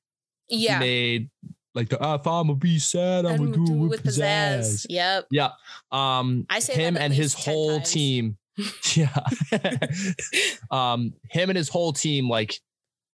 yeah. 0.51 0.75
He 0.75 0.81
made 0.81 1.31
like 1.75 1.89
the 1.89 1.97
if 2.01 2.27
I'ma 2.27 2.55
be 2.55 2.79
sad, 2.79 3.25
I'm 3.27 3.53
gonna 3.53 3.67
do 3.67 3.85
it 3.85 3.89
with, 3.89 4.03
pizzazz. 4.03 4.87
Yep. 4.89 5.27
Yeah. 5.31 5.51
Um 5.93 6.47
I 6.51 6.59
say 6.59 6.75
him 6.75 6.97
and 6.97 7.13
his 7.13 7.35
whole 7.35 7.77
times. 7.79 7.93
team. 7.93 8.37
yeah. 8.95 9.15
um 10.71 11.15
him 11.31 11.51
and 11.51 11.57
his 11.57 11.69
whole 11.69 11.93
team 11.93 12.29
like 12.29 12.59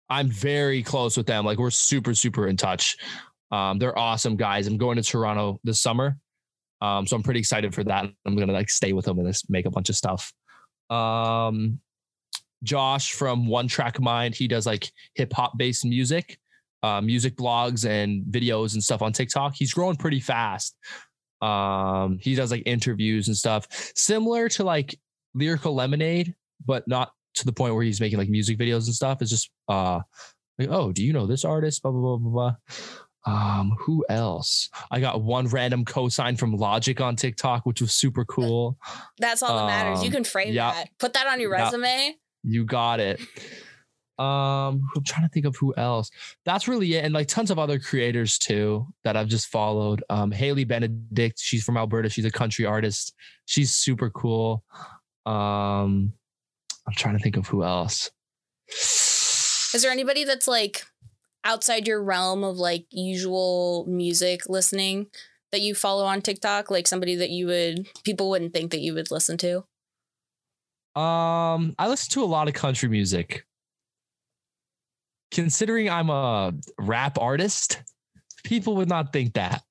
I'm 0.09 0.29
very 0.29 0.83
close 0.83 1.17
with 1.17 1.27
them. 1.27 1.45
Like 1.45 1.57
we're 1.57 1.71
super 1.71 2.13
super 2.13 2.47
in 2.47 2.57
touch. 2.57 2.97
Um 3.51 3.79
they're 3.79 3.97
awesome 3.97 4.35
guys. 4.35 4.67
I'm 4.67 4.77
going 4.77 4.97
to 4.97 5.03
Toronto 5.03 5.59
this 5.63 5.81
summer. 5.81 6.17
Um 6.81 7.07
so 7.07 7.15
I'm 7.15 7.23
pretty 7.23 7.39
excited 7.39 7.73
for 7.73 7.83
that. 7.85 8.05
I'm 8.25 8.37
to 8.37 8.45
like 8.45 8.69
stay 8.69 8.93
with 8.93 9.05
them 9.05 9.19
and 9.19 9.27
just 9.27 9.49
make 9.49 9.65
a 9.65 9.71
bunch 9.71 9.89
of 9.89 9.95
stuff. 9.95 10.33
Um 10.89 11.79
Josh 12.63 13.13
from 13.13 13.47
One 13.47 13.67
Track 13.67 13.99
Mind, 14.01 14.35
he 14.35 14.47
does 14.47 14.65
like 14.65 14.91
hip 15.13 15.31
hop 15.31 15.57
based 15.57 15.85
music, 15.85 16.37
uh, 16.83 16.99
music 16.99 17.37
blogs 17.37 17.87
and 17.87 18.25
videos 18.25 18.73
and 18.73 18.83
stuff 18.83 19.01
on 19.01 19.13
TikTok. 19.13 19.53
He's 19.55 19.73
growing 19.73 19.95
pretty 19.95 20.19
fast. 20.19 20.75
Um, 21.41 22.17
he 22.19 22.35
does 22.35 22.51
like 22.51 22.63
interviews 22.65 23.27
and 23.27 23.37
stuff, 23.37 23.67
similar 23.95 24.49
to 24.49 24.63
like 24.63 24.99
Lyrical 25.33 25.75
Lemonade, 25.75 26.33
but 26.65 26.87
not 26.87 27.11
to 27.35 27.45
the 27.45 27.53
point 27.53 27.75
where 27.75 27.83
he's 27.83 28.01
making 28.01 28.17
like 28.17 28.29
music 28.29 28.57
videos 28.57 28.85
and 28.85 28.95
stuff. 28.95 29.21
It's 29.21 29.31
just 29.31 29.49
uh, 29.67 29.99
like, 30.57 30.69
oh, 30.69 30.91
do 30.91 31.03
you 31.03 31.13
know 31.13 31.27
this 31.27 31.45
artist? 31.45 31.81
Blah 31.83 31.91
blah 31.91 32.17
blah 32.17 32.17
blah 32.17 32.31
blah. 32.31 32.55
Um, 33.27 33.75
who 33.79 34.05
else? 34.07 34.69
I 34.91 34.99
got 34.99 35.21
one 35.23 35.47
random 35.47 35.83
cosign 35.83 36.37
from 36.37 36.55
Logic 36.55 37.01
on 37.01 37.15
TikTok, 37.15 37.65
which 37.65 37.81
was 37.81 37.91
super 37.93 38.23
cool. 38.25 38.77
That's 39.17 39.41
all 39.41 39.57
that 39.57 39.65
matters. 39.65 40.03
You 40.03 40.09
Um, 40.09 40.13
can 40.13 40.23
frame 40.23 40.53
yeah. 40.53 40.73
that. 40.73 40.89
Put 40.99 41.13
that 41.13 41.25
on 41.25 41.39
your 41.41 41.51
Yeah. 41.55 41.63
resume. 41.63 42.15
You 42.43 42.65
got 42.65 42.99
it. 42.99 43.19
Um, 44.17 44.87
I'm 44.95 45.03
trying 45.03 45.27
to 45.27 45.29
think 45.33 45.45
of 45.47 45.55
who 45.57 45.73
else. 45.75 46.09
That's 46.45 46.67
really 46.69 46.93
it, 46.93 47.03
and 47.03 47.13
like 47.13 47.27
tons 47.27 47.51
of 47.51 47.59
other 47.59 47.79
creators 47.79 48.37
too 48.37 48.87
that 49.03 49.17
I've 49.17 49.27
just 49.27 49.47
followed. 49.47 50.03
Um, 50.09 50.31
Haley 50.31 50.63
Benedict, 50.63 51.37
she's 51.39 51.63
from 51.65 51.75
Alberta. 51.77 52.09
She's 52.09 52.23
a 52.25 52.31
country 52.31 52.65
artist. 52.65 53.13
She's 53.45 53.73
super 53.73 54.09
cool. 54.11 54.63
Um, 55.25 56.13
I'm 56.87 56.93
trying 56.93 57.17
to 57.17 57.23
think 57.23 57.37
of 57.37 57.47
who 57.47 57.63
else. 57.63 58.11
Is 58.67 59.81
there 59.81 59.91
anybody 59.91 60.23
that's 60.23 60.47
like 60.47 60.85
outside 61.43 61.87
your 61.87 62.03
realm 62.03 62.43
of 62.43 62.57
like 62.57 62.85
usual 62.91 63.85
music 63.87 64.47
listening 64.47 65.07
that 65.51 65.61
you 65.61 65.75
follow 65.75 66.05
on 66.05 66.21
TikTok? 66.21 66.71
Like 66.71 66.87
somebody 66.87 67.15
that 67.15 67.29
you 67.29 67.47
would 67.47 67.87
people 68.03 68.29
wouldn't 68.29 68.53
think 68.53 68.71
that 68.71 68.79
you 68.79 68.93
would 68.93 69.11
listen 69.11 69.37
to? 69.37 69.57
Um, 70.99 71.75
I 71.77 71.87
listen 71.87 72.11
to 72.11 72.23
a 72.23 72.25
lot 72.25 72.47
of 72.47 72.53
country 72.53 72.87
music. 72.87 73.45
Considering 75.31 75.89
I'm 75.89 76.09
a 76.09 76.53
rap 76.79 77.17
artist, 77.19 77.81
people 78.45 78.77
would 78.77 78.87
not 78.87 79.11
think 79.11 79.33
that. 79.33 79.61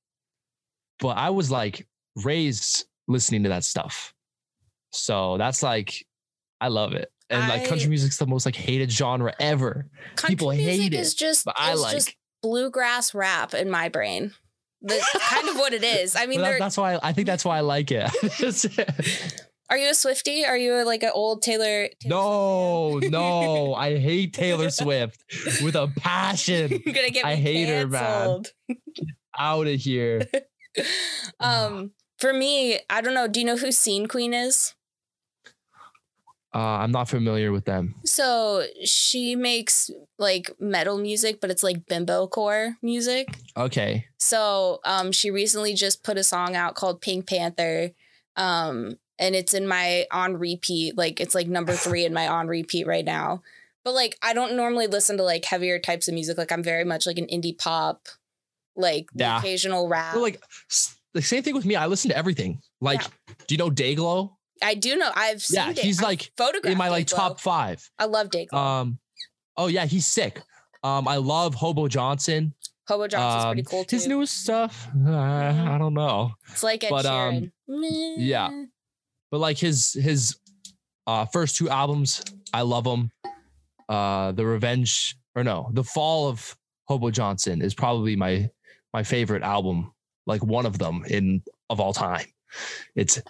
But 0.99 1.17
I 1.17 1.31
was 1.31 1.51
like 1.51 1.87
raised 2.17 2.87
listening 3.09 3.43
to 3.45 3.49
that 3.49 3.65
stuff. 3.65 4.13
So 4.93 5.39
that's 5.39 5.63
like 5.63 6.07
I 6.65 6.69
love 6.69 6.95
it. 6.95 7.13
And 7.29 7.47
like 7.47 7.69
country 7.69 7.89
music's 7.89 8.17
the 8.17 8.27
most 8.27 8.47
like 8.47 8.57
hated 8.57 8.91
genre 8.91 9.35
ever. 9.39 9.87
Country 10.17 10.35
People 10.35 10.51
music 10.53 10.81
hate 10.81 10.95
is 10.95 11.13
it, 11.13 11.19
just 11.19 11.45
But 11.45 11.57
I 11.59 11.75
like 11.75 11.93
just 11.93 12.15
bluegrass 12.43 13.13
rap 13.15 13.53
in 13.53 13.71
my 13.71 13.91
brain. 13.91 14.33
That's 14.81 15.11
kind 15.13 15.47
of 15.51 15.57
what 15.57 15.75
it 15.75 15.85
is. 15.85 16.17
I 16.17 16.25
mean, 16.25 16.41
that- 16.41 16.59
that's 16.59 16.79
why 16.79 16.99
I 17.03 17.13
think 17.13 17.27
that's 17.27 17.45
why 17.45 17.59
I 17.59 17.61
like 17.61 17.91
it. 17.91 18.11
are 19.71 19.77
you 19.77 19.91
a 19.91 19.95
Swifty? 19.95 20.47
Are 20.47 20.57
you 20.57 20.87
like 20.87 21.03
an 21.03 21.11
old 21.13 21.43
Taylor? 21.43 21.89
Taylor 22.01 22.07
no, 22.07 22.99
no, 22.99 23.75
I 23.87 23.99
hate 23.99 24.33
Taylor 24.33 24.71
Swift 24.71 25.23
with 25.63 25.75
a 25.77 25.93
passion. 25.99 26.71
You're 26.87 26.95
gonna 26.95 27.11
get 27.11 27.27
me 27.27 27.33
I 27.33 27.35
hate 27.35 27.69
her, 27.69 27.87
man. 27.87 28.01
canceled. 28.03 28.53
Out 29.39 29.67
of 29.67 29.81
here. 29.81 30.23
Um, 31.41 31.91
for 32.19 32.33
me, 32.33 32.79
I 32.89 33.01
don't 33.03 33.15
know. 33.15 33.29
Do 33.29 33.41
you 33.41 33.47
know 33.47 33.57
who 33.57 33.71
Scene 33.71 34.07
Queen 34.07 34.33
is? 34.33 34.75
Uh, 36.55 36.59
I'm 36.59 36.93
not 36.93 37.09
familiar 37.09 37.51
with 37.51 37.65
them. 37.65 37.97
So 38.05 38.65
she 38.85 39.35
makes 39.35 39.91
like 40.19 40.53
metal 40.61 40.99
music, 40.99 41.41
but 41.41 41.51
it's 41.51 41.65
like 41.65 41.87
bimbo 41.87 42.29
core 42.29 42.77
music. 42.81 43.37
Okay. 43.57 44.07
So 44.19 44.81
um, 44.85 45.11
she 45.11 45.31
recently 45.33 45.75
just 45.75 46.05
put 46.05 46.17
a 46.17 46.23
song 46.23 46.55
out 46.55 46.77
called 46.77 47.01
Pink 47.01 47.27
Panther. 47.27 47.91
Um, 48.37 48.99
and 49.19 49.35
it's 49.35 49.53
in 49.55 49.67
my 49.67 50.07
on 50.13 50.37
repeat. 50.37 50.97
Like 50.97 51.21
it's 51.21 51.35
like 51.35 51.49
number 51.49 51.73
three 51.73 52.05
in 52.05 52.13
my 52.15 52.29
on 52.29 52.47
repeat 52.47 52.87
right 52.87 53.05
now. 53.05 53.43
But 53.85 53.95
like 53.95 54.17
I 54.23 54.33
don't 54.33 54.55
normally 54.57 54.87
listen 54.87 55.17
to 55.17 55.23
like 55.25 55.45
heavier 55.45 55.79
types 55.81 56.07
of 56.09 56.15
music. 56.15 56.39
Like 56.39 56.53
I'm 56.53 56.63
very 56.63 56.85
much 56.85 57.05
like 57.07 57.19
an 57.19 57.27
indie 57.27 57.57
pop, 57.59 58.07
like 58.77 59.07
the 59.13 59.25
Yeah. 59.25 59.39
occasional 59.39 59.89
rap. 59.89 60.15
Well, 60.15 60.23
like 60.23 60.41
the 61.15 61.23
same 61.23 61.43
thing 61.43 61.55
with 61.55 61.65
me. 61.67 61.75
I 61.77 61.87
listen 61.87 62.11
to 62.11 62.17
everything. 62.17 62.61
Like, 62.81 63.03
Yeah. 63.03 63.35
do 63.47 63.55
you 63.55 63.59
know 63.59 63.71
Dayglow? 63.71 64.33
I 64.63 64.75
do 64.75 64.97
know. 64.97 65.11
I've 65.15 65.43
seen 65.43 65.57
Yeah, 65.57 65.73
Day- 65.73 65.83
he's 65.83 66.01
like 66.03 66.31
photographed 66.37 66.73
In 66.73 66.79
my 66.79 66.89
like 66.89 67.07
Dayglow. 67.07 67.17
top 67.17 67.41
five. 67.41 67.89
I 67.99 68.05
love 68.07 68.29
Dayglow. 68.31 68.55
Um, 68.55 68.99
oh 69.57 69.67
yeah, 69.67 69.87
he's 69.87 70.07
sick. 70.07 70.41
Um, 70.83 71.09
I 71.09 71.17
love 71.17 71.55
Hobo 71.55 71.89
Johnson. 71.89 72.55
Hobo 72.87 73.09
Johnson's 73.09 73.45
pretty 73.47 73.61
um, 73.63 73.65
cool 73.67 73.85
too. 73.85 73.97
His 73.97 74.07
newest 74.07 74.43
stuff, 74.43 74.89
uh, 75.07 75.11
I 75.11 75.77
don't 75.79 75.95
know. 75.95 76.33
it's 76.51 76.63
like 76.63 76.85
Ed 76.85 76.91
but, 76.91 77.07
um, 77.07 77.51
yeah. 77.67 78.65
But 79.31 79.39
like 79.39 79.59
his 79.59 79.95
his 79.95 80.39
uh 81.07 81.27
first 81.27 81.57
two 81.57 81.69
albums 81.69 82.23
i 82.55 82.63
love 82.63 82.85
them 82.85 83.11
uh 83.91 84.33
the 84.33 84.47
revenge 84.47 85.17
or 85.35 85.45
no 85.45 85.69
the 85.75 85.85
fall 85.85 86.29
of 86.29 86.57
hobo 86.89 87.11
johnson 87.11 87.61
is 87.61 87.75
probably 87.75 88.17
my 88.17 88.49
my 88.95 89.03
favorite 89.03 89.43
album 89.43 89.93
like 90.27 90.43
one 90.43 90.65
of 90.65 90.79
them 90.79 91.05
in 91.09 91.43
of 91.69 91.79
all 91.79 91.93
time 91.93 92.25
it's 92.95 93.21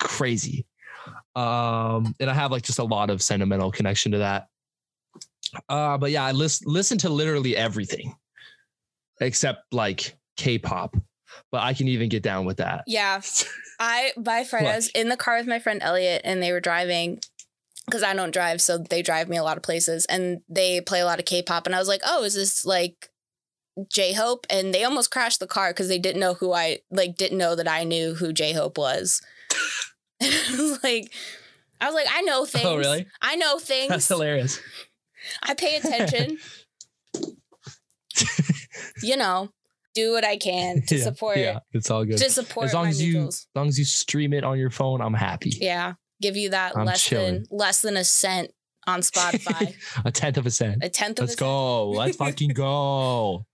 crazy 0.00 0.66
um 1.36 2.14
and 2.20 2.30
i 2.30 2.34
have 2.34 2.50
like 2.50 2.62
just 2.62 2.78
a 2.78 2.84
lot 2.84 3.10
of 3.10 3.22
sentimental 3.22 3.70
connection 3.70 4.12
to 4.12 4.18
that 4.18 4.48
uh 5.68 5.98
but 5.98 6.10
yeah 6.10 6.24
i 6.24 6.32
listen 6.32 6.66
listen 6.70 6.98
to 6.98 7.08
literally 7.08 7.56
everything 7.56 8.14
except 9.20 9.72
like 9.72 10.16
k-pop 10.36 10.96
but 11.50 11.62
i 11.62 11.72
can 11.72 11.88
even 11.88 12.08
get 12.08 12.22
down 12.22 12.44
with 12.44 12.58
that 12.58 12.84
Yeah. 12.86 13.20
I 13.80 14.12
my 14.16 14.44
friend 14.44 14.66
I 14.68 14.76
was 14.76 14.88
in 14.90 15.08
the 15.08 15.16
car 15.16 15.38
with 15.38 15.48
my 15.48 15.58
friend 15.58 15.82
Elliot 15.82 16.22
and 16.24 16.40
they 16.40 16.52
were 16.52 16.60
driving 16.60 17.18
because 17.86 18.04
I 18.04 18.14
don't 18.14 18.30
drive, 18.32 18.60
so 18.60 18.78
they 18.78 19.02
drive 19.02 19.28
me 19.28 19.36
a 19.36 19.42
lot 19.42 19.56
of 19.56 19.64
places 19.64 20.06
and 20.06 20.40
they 20.48 20.80
play 20.80 21.00
a 21.00 21.04
lot 21.04 21.18
of 21.18 21.24
K-pop 21.24 21.66
and 21.66 21.74
I 21.74 21.80
was 21.80 21.88
like, 21.88 22.02
oh, 22.06 22.22
is 22.22 22.34
this 22.34 22.64
like 22.64 23.10
J 23.90 24.12
Hope? 24.12 24.46
And 24.48 24.72
they 24.72 24.84
almost 24.84 25.10
crashed 25.10 25.40
the 25.40 25.48
car 25.48 25.70
because 25.70 25.88
they 25.88 25.98
didn't 25.98 26.20
know 26.20 26.34
who 26.34 26.52
I 26.52 26.78
like 26.92 27.16
didn't 27.16 27.38
know 27.38 27.56
that 27.56 27.66
I 27.66 27.82
knew 27.82 28.14
who 28.14 28.32
J 28.32 28.52
Hope 28.52 28.78
was. 28.78 29.20
I 30.22 30.56
was 30.58 30.78
like, 30.84 31.12
I 31.80 31.86
was 31.86 31.94
like, 31.94 32.06
I 32.12 32.22
know 32.22 32.42
oh, 32.42 32.46
things. 32.46 32.64
oh 32.64 32.76
really 32.76 33.06
I 33.20 33.36
know 33.36 33.58
things. 33.58 33.88
that's 33.88 34.08
hilarious 34.08 34.60
I 35.42 35.54
pay 35.54 35.76
attention. 35.76 36.38
you 39.02 39.16
know, 39.16 39.50
do 39.94 40.12
what 40.12 40.24
I 40.24 40.36
can 40.36 40.82
to 40.88 40.96
Yeah, 40.96 41.02
support 41.04 41.38
Yeah, 41.38 41.58
it's 41.72 41.90
all 41.90 42.04
good. 42.04 42.18
to 42.18 42.30
support 42.30 42.66
as 42.66 42.74
long 42.74 42.86
as 42.88 43.02
you, 43.02 43.14
mutuals. 43.18 43.28
as 43.28 43.46
long 43.54 43.68
as 43.68 43.78
you 43.78 43.84
stream 43.84 44.32
it 44.32 44.44
on 44.44 44.58
your 44.58 44.70
phone, 44.70 45.00
I'm 45.00 45.14
happy. 45.14 45.50
Yeah, 45.60 45.94
give 46.20 46.36
you 46.36 46.50
that 46.50 46.76
I'm 46.76 46.86
less 46.86 47.02
chilling. 47.04 47.34
than 47.34 47.46
less 47.50 47.82
than 47.82 47.96
a 47.96 48.04
cent 48.04 48.50
on 48.86 49.00
Spotify. 49.02 49.74
a 50.04 50.10
tenth 50.10 50.38
of 50.38 50.46
a 50.46 50.50
cent. 50.50 50.82
a 50.82 50.88
tenth 50.88 51.18
of 51.20 51.26
Let's 51.26 51.36
go. 51.36 51.90
Let's 51.90 52.16
fucking 52.16 52.50
go. 52.50 53.44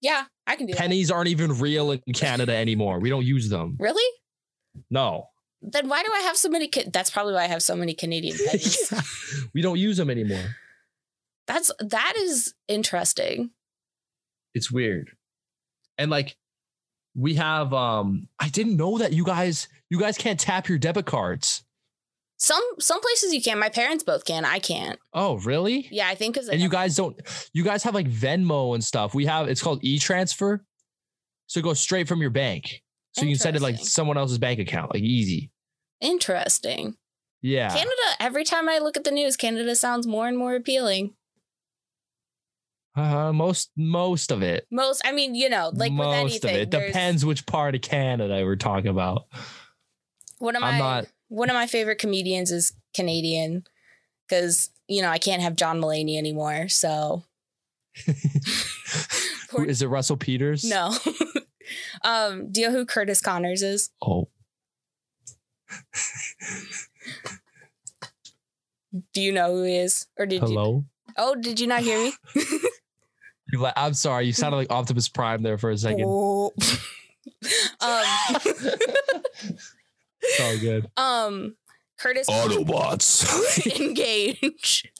Yeah, 0.00 0.24
I 0.46 0.56
can 0.56 0.66
do 0.66 0.72
that. 0.72 0.78
Pennies 0.78 1.10
aren't 1.10 1.28
even 1.28 1.58
real 1.58 1.90
in 1.90 2.00
Canada 2.14 2.54
anymore. 2.56 3.00
We 3.00 3.10
don't 3.10 3.24
use 3.26 3.50
them. 3.50 3.76
Really? 3.78 4.10
No. 4.90 5.26
Then 5.62 5.88
why 5.88 6.02
do 6.02 6.10
I 6.14 6.20
have 6.20 6.36
so 6.36 6.48
many? 6.48 6.68
Ca- 6.68 6.88
That's 6.92 7.10
probably 7.10 7.34
why 7.34 7.44
I 7.44 7.48
have 7.48 7.62
so 7.62 7.76
many 7.76 7.94
Canadian 7.94 8.36
pennies. 8.46 8.92
we 9.54 9.62
don't 9.62 9.78
use 9.78 9.96
them 9.96 10.10
anymore. 10.10 10.56
That's 11.46 11.70
that 11.80 12.14
is 12.16 12.54
interesting. 12.68 13.50
It's 14.54 14.70
weird. 14.70 15.10
And 15.98 16.10
like 16.10 16.36
we 17.14 17.34
have 17.34 17.72
um 17.74 18.28
I 18.38 18.48
didn't 18.48 18.76
know 18.76 18.98
that 18.98 19.12
you 19.12 19.24
guys 19.24 19.68
you 19.90 19.98
guys 19.98 20.16
can't 20.16 20.38
tap 20.40 20.68
your 20.68 20.78
debit 20.78 21.06
cards. 21.06 21.64
Some 22.38 22.62
some 22.78 23.00
places 23.02 23.34
you 23.34 23.42
can. 23.42 23.58
My 23.58 23.68
parents 23.68 24.02
both 24.02 24.24
can. 24.24 24.44
I 24.46 24.60
can't. 24.60 24.98
Oh, 25.12 25.34
really? 25.38 25.88
Yeah, 25.90 26.08
I 26.08 26.14
think 26.14 26.34
because 26.34 26.48
and 26.48 26.60
you 26.60 26.70
guys 26.70 26.96
don't 26.96 27.20
you 27.52 27.64
guys 27.64 27.82
have 27.82 27.94
like 27.94 28.08
Venmo 28.08 28.74
and 28.74 28.82
stuff. 28.82 29.14
We 29.14 29.26
have 29.26 29.48
it's 29.48 29.60
called 29.62 29.80
e-transfer. 29.82 30.64
So 31.48 31.60
it 31.60 31.64
goes 31.64 31.80
straight 31.80 32.08
from 32.08 32.20
your 32.22 32.30
bank. 32.30 32.82
So 33.12 33.22
you 33.22 33.32
can 33.32 33.38
send 33.40 33.56
it 33.56 33.62
like 33.62 33.76
someone 33.76 34.16
else's 34.16 34.38
bank 34.38 34.60
account, 34.60 34.94
like 34.94 35.02
easy. 35.02 35.49
Interesting. 36.00 36.96
Yeah. 37.42 37.68
Canada. 37.68 37.90
Every 38.18 38.44
time 38.44 38.68
I 38.68 38.78
look 38.78 38.96
at 38.96 39.04
the 39.04 39.10
news, 39.10 39.36
Canada 39.36 39.74
sounds 39.74 40.06
more 40.06 40.28
and 40.28 40.36
more 40.36 40.54
appealing. 40.54 41.14
Uh, 42.96 43.32
most 43.32 43.70
most 43.76 44.30
of 44.32 44.42
it. 44.42 44.66
Most, 44.70 45.00
I 45.04 45.12
mean, 45.12 45.34
you 45.34 45.48
know, 45.48 45.70
like 45.72 45.90
with 45.90 45.98
most 45.98 46.16
anything, 46.16 46.50
of 46.50 46.56
it 46.62 46.70
there's- 46.70 46.88
depends 46.92 47.24
which 47.24 47.46
part 47.46 47.74
of 47.74 47.82
Canada 47.82 48.42
we're 48.44 48.56
talking 48.56 48.90
about. 48.90 49.26
One 50.38 50.56
of 50.56 50.60
my 50.62 50.78
not- 50.78 51.06
one 51.28 51.48
of 51.50 51.54
my 51.54 51.66
favorite 51.66 51.98
comedians 51.98 52.50
is 52.50 52.72
Canadian 52.94 53.62
because 54.28 54.70
you 54.88 55.02
know 55.02 55.08
I 55.08 55.18
can't 55.18 55.40
have 55.40 55.54
John 55.54 55.80
Mulaney 55.80 56.18
anymore. 56.18 56.68
So 56.68 57.22
is 59.58 59.82
it? 59.82 59.86
Russell 59.88 60.16
Peters? 60.16 60.64
no. 60.64 60.92
um, 62.04 62.50
do 62.50 62.60
you 62.60 62.66
know 62.68 62.72
who 62.72 62.86
Kurtis 62.86 63.22
Conners 63.22 63.62
is? 63.62 63.90
Oh, 64.02 64.28
Do 69.14 69.20
you 69.20 69.32
know 69.32 69.54
who 69.54 69.62
he 69.64 69.76
is, 69.76 70.06
or 70.18 70.26
did 70.26 70.42
you? 70.42 70.48
hello. 70.48 70.84
Oh, 71.16 71.34
did 71.34 71.60
you 71.60 71.66
not 71.66 71.82
hear 71.82 71.98
me? 71.98 72.12
You 73.52 73.58
la- 73.58 73.72
I'm 73.76 73.94
sorry. 73.94 74.26
You 74.26 74.32
sounded 74.32 74.56
like 74.58 74.70
Optimus 74.70 75.08
Prime 75.08 75.42
there 75.42 75.58
for 75.58 75.70
a 75.70 75.76
second. 75.76 76.04
Oh. 76.06 76.52
um, 77.80 78.04
It's 80.22 80.40
all 80.40 80.58
good. 80.58 80.88
um, 80.96 81.56
Curtis 81.98 82.28
Autobots. 82.28 83.80
engage. 83.80 84.92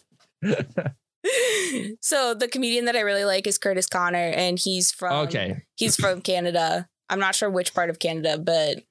so 2.00 2.34
the 2.34 2.48
comedian 2.48 2.86
that 2.86 2.96
I 2.96 3.00
really 3.00 3.24
like 3.24 3.46
is 3.46 3.58
Kurtis 3.58 3.88
Conner, 3.88 4.18
and 4.18 4.58
he's 4.58 4.90
from 4.90 5.28
okay. 5.28 5.62
he's 5.76 5.94
from 5.94 6.20
Canada. 6.20 6.88
I'm 7.08 7.20
not 7.20 7.34
sure 7.36 7.50
which 7.50 7.72
part 7.72 7.88
of 7.90 7.98
Canada, 8.00 8.36
but 8.36 8.82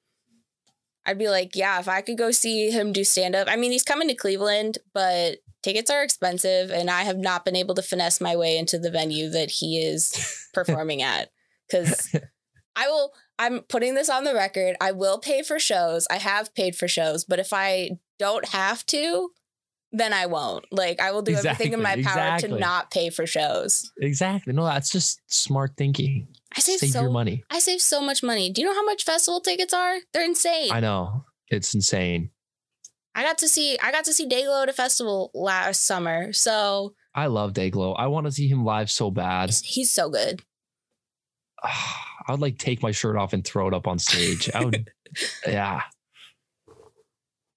I'd 1.06 1.18
be 1.18 1.28
like, 1.28 1.56
yeah, 1.56 1.78
if 1.80 1.88
I 1.88 2.02
could 2.02 2.18
go 2.18 2.30
see 2.30 2.70
him 2.70 2.92
do 2.92 3.04
stand 3.04 3.34
up. 3.34 3.48
I 3.50 3.56
mean, 3.56 3.72
he's 3.72 3.84
coming 3.84 4.08
to 4.08 4.14
Cleveland, 4.14 4.78
but 4.92 5.38
tickets 5.62 5.90
are 5.90 6.02
expensive, 6.02 6.70
and 6.70 6.90
I 6.90 7.02
have 7.02 7.18
not 7.18 7.44
been 7.44 7.56
able 7.56 7.74
to 7.74 7.82
finesse 7.82 8.20
my 8.20 8.36
way 8.36 8.58
into 8.58 8.78
the 8.78 8.90
venue 8.90 9.28
that 9.30 9.50
he 9.50 9.78
is 9.78 10.48
performing 10.54 11.02
at. 11.02 11.30
Because 11.68 12.14
I 12.76 12.88
will, 12.88 13.12
I'm 13.38 13.60
putting 13.60 13.94
this 13.94 14.10
on 14.10 14.24
the 14.24 14.34
record. 14.34 14.76
I 14.80 14.92
will 14.92 15.18
pay 15.18 15.42
for 15.42 15.58
shows. 15.58 16.06
I 16.10 16.16
have 16.16 16.54
paid 16.54 16.76
for 16.76 16.88
shows, 16.88 17.24
but 17.24 17.38
if 17.38 17.52
I 17.52 17.98
don't 18.18 18.48
have 18.48 18.84
to, 18.86 19.30
then 19.92 20.12
I 20.12 20.26
won't. 20.26 20.66
Like, 20.70 21.00
I 21.00 21.12
will 21.12 21.22
do 21.22 21.34
everything 21.34 21.72
in 21.72 21.82
my 21.82 21.94
power 21.94 22.34
exactly. 22.34 22.48
to 22.50 22.58
not 22.58 22.90
pay 22.90 23.10
for 23.10 23.26
shows. 23.26 23.90
Exactly. 24.00 24.52
No, 24.52 24.64
that's 24.64 24.90
just 24.90 25.20
smart 25.26 25.72
thinking. 25.76 26.28
I 26.56 26.60
save, 26.60 26.80
Save 26.80 26.90
so 26.90 27.00
your 27.02 27.10
money. 27.10 27.44
I 27.50 27.58
save 27.60 27.80
so 27.80 28.00
much 28.00 28.22
money. 28.22 28.50
Do 28.52 28.60
you 28.60 28.66
know 28.66 28.74
how 28.74 28.84
much 28.84 29.04
festival 29.04 29.40
tickets 29.40 29.72
are? 29.72 29.98
They're 30.12 30.24
insane. 30.24 30.70
I 30.72 30.80
know. 30.80 31.24
It's 31.48 31.74
insane. 31.74 32.30
I 33.14 33.22
got 33.22 33.38
to 33.38 33.48
see 33.48 33.78
I 33.82 33.90
got 33.92 34.04
to 34.04 34.12
see 34.12 34.28
Dayglow 34.28 34.62
at 34.62 34.68
a 34.68 34.72
festival 34.72 35.30
last 35.34 35.84
summer. 35.86 36.32
So 36.32 36.94
I 37.14 37.26
love 37.26 37.52
Dayglow. 37.52 37.94
I 37.98 38.06
want 38.08 38.26
to 38.26 38.32
see 38.32 38.48
him 38.48 38.64
live 38.64 38.90
so 38.90 39.10
bad. 39.10 39.50
He's, 39.64 39.90
so 39.90 40.08
good. 40.10 40.42
I 41.62 42.30
would 42.32 42.40
like 42.40 42.58
take 42.58 42.82
my 42.82 42.92
shirt 42.92 43.16
off 43.16 43.32
and 43.32 43.44
throw 43.44 43.66
it 43.68 43.74
up 43.74 43.86
on 43.88 43.98
stage. 43.98 44.48
I 44.54 44.64
would, 44.64 44.88
yeah. 45.46 45.82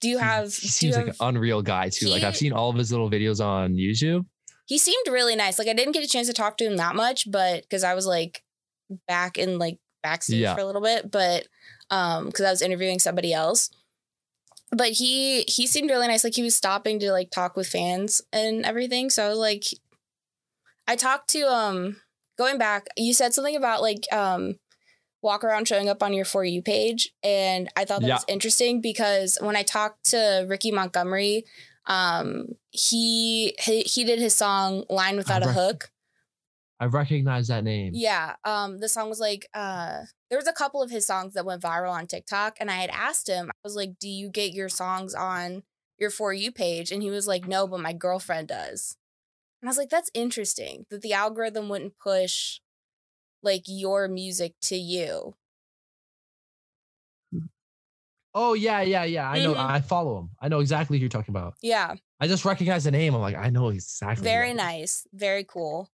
Do 0.01 0.10
you 0.10 0.17
have? 0.17 0.53
He 0.53 0.67
do 0.67 0.71
seems 0.71 0.95
like 0.95 1.06
have- 1.08 1.15
an 1.19 1.27
unreal 1.36 1.62
guy 1.62 1.89
too. 1.89 2.08
like 2.10 2.23
I've 2.23 2.38
seen 2.38 2.53
all 2.53 2.69
of 2.69 2.75
his 2.75 2.91
little 2.91 3.10
videos 3.10 3.43
on 3.43 3.73
YouTube. 3.73 4.25
he 4.65 4.77
seemed 4.77 5.08
really 5.08 5.36
nice. 5.36 5.58
Like 5.60 5.67
I 5.67 5.73
didn't 5.73 5.93
get 5.93 6.03
a 6.03 6.08
chance 6.08 6.27
to 6.27 6.34
talk 6.34 6.58
to 6.58 6.65
him 6.65 6.77
that 6.77 6.95
much, 6.95 7.29
but 7.32 7.62
because 7.63 7.84
I 7.84 7.93
was 7.93 8.06
like 8.06 8.42
back 9.08 9.38
in 9.38 9.58
like 9.60 9.77
backstage 10.03 10.41
Yeah. 10.41 10.53
for 10.56 10.62
a 10.62 10.65
little 10.65 10.82
bit, 10.82 11.10
but 11.12 11.47
um 11.89 12.25
because 12.27 12.45
I 12.45 12.51
was 12.51 12.62
interviewing 12.62 12.99
somebody 12.99 13.34
else. 13.34 13.69
But 14.71 14.91
he 14.93 15.43
he 15.43 15.67
seemed 15.67 15.89
really 15.89 16.08
nice. 16.08 16.23
Like 16.23 16.36
he 16.36 16.43
was 16.43 16.56
stopping 16.56 16.99
to 16.99 17.12
like 17.12 17.29
talk 17.32 17.56
with 17.56 17.67
fans 17.67 18.21
and 18.32 18.65
everything. 18.65 19.10
So 19.10 19.25
I 19.25 19.29
was 19.29 19.38
like, 19.38 19.63
I 20.88 20.95
talked 20.95 21.29
to 21.32 21.41
um 21.47 21.97
going 22.38 22.58
back. 22.58 22.88
You 22.97 23.13
said 23.13 23.34
something 23.34 23.56
about 23.56 23.82
like 23.82 24.06
um 24.12 24.56
walk 25.21 25.43
around 25.43 25.67
showing 25.67 25.88
up 25.88 26.03
on 26.03 26.13
your 26.13 26.25
for 26.25 26.43
you 26.43 26.62
page, 26.62 27.13
and 27.23 27.69
I 27.77 27.86
thought 27.86 28.01
that 28.01 28.08
Yeah. 28.08 28.15
was 28.15 28.25
interesting 28.27 28.82
because 28.82 29.38
when 29.41 29.56
I 29.56 29.63
talked 29.63 30.10
to 30.10 30.45
Ricky 30.49 30.71
Montgomery, 30.71 31.45
um 31.86 32.47
he 32.71 33.56
he, 33.60 33.82
he 33.82 34.03
did 34.03 34.19
his 34.19 34.34
song 34.36 34.84
line 34.89 35.15
without 35.17 35.43
a 35.43 35.51
hook 35.53 35.91
I 36.84 36.88
recognize 36.88 37.48
that 37.48 37.63
name. 37.63 37.93
yeah 37.96 38.36
um 38.43 38.80
the 38.80 38.89
song 38.89 39.08
was 39.08 39.19
like 39.22 39.48
uh 39.54 40.02
there 40.30 40.38
was 40.38 40.48
a 40.48 40.54
couple 40.54 40.82
of 40.84 40.91
his 40.91 41.06
songs 41.06 41.34
that 41.34 41.46
went 41.46 41.62
viral 41.62 41.91
on 41.91 42.08
tiktok 42.08 42.58
and 42.60 42.69
i 42.69 42.76
had 42.76 42.89
asked 42.89 43.30
him 43.30 43.50
i 43.50 43.56
was 43.63 43.76
like 43.76 43.98
do 44.00 44.10
you 44.10 44.30
get 44.30 44.52
your 44.54 44.67
songs 44.67 45.15
on 45.15 45.63
your 45.98 46.10
for 46.10 46.34
you 46.34 46.52
page 46.52 46.91
and 46.91 47.02
he 47.02 47.10
was 47.10 47.26
like 47.26 47.48
no 47.48 47.65
but 47.67 47.80
my 47.80 47.93
girlfriend 47.93 48.50
does 48.50 48.98
and 49.62 49.69
i 49.69 49.72
was 49.72 49.78
like 49.78 49.89
that's 49.89 50.12
interesting 50.13 50.86
that 50.89 51.02
the 51.02 51.13
algorithm 51.13 51.69
wouldn't 51.69 51.98
push 51.98 52.60
like 53.41 53.63
your 53.67 54.10
music 54.10 54.54
to 54.62 54.76
you 54.76 55.36
Oh 58.36 58.54
yeah, 58.54 58.82
yeah, 58.82 59.04
yeah. 59.04 59.30
I 59.30 59.39
know. 59.43 59.54
Mhm. 59.54 59.69
I 59.69 59.80
follow 59.80 60.17
him. 60.19 60.32
I 60.41 60.48
know 60.48 60.60
exactly 60.60 60.98
who 60.98 61.02
you're 61.02 61.10
talking 61.10 61.34
about. 61.34 61.54
yeah 61.62 61.93
I 62.19 62.28
just 62.28 62.46
recognize 62.46 62.84
the 62.86 62.91
name. 62.91 63.13
I'm 63.13 63.22
like, 63.22 63.36
I 63.36 63.50
know 63.50 63.69
exactly. 63.69 64.24
very 64.24 64.54
nice 64.54 65.06
very 65.13 65.43
cool 65.43 65.89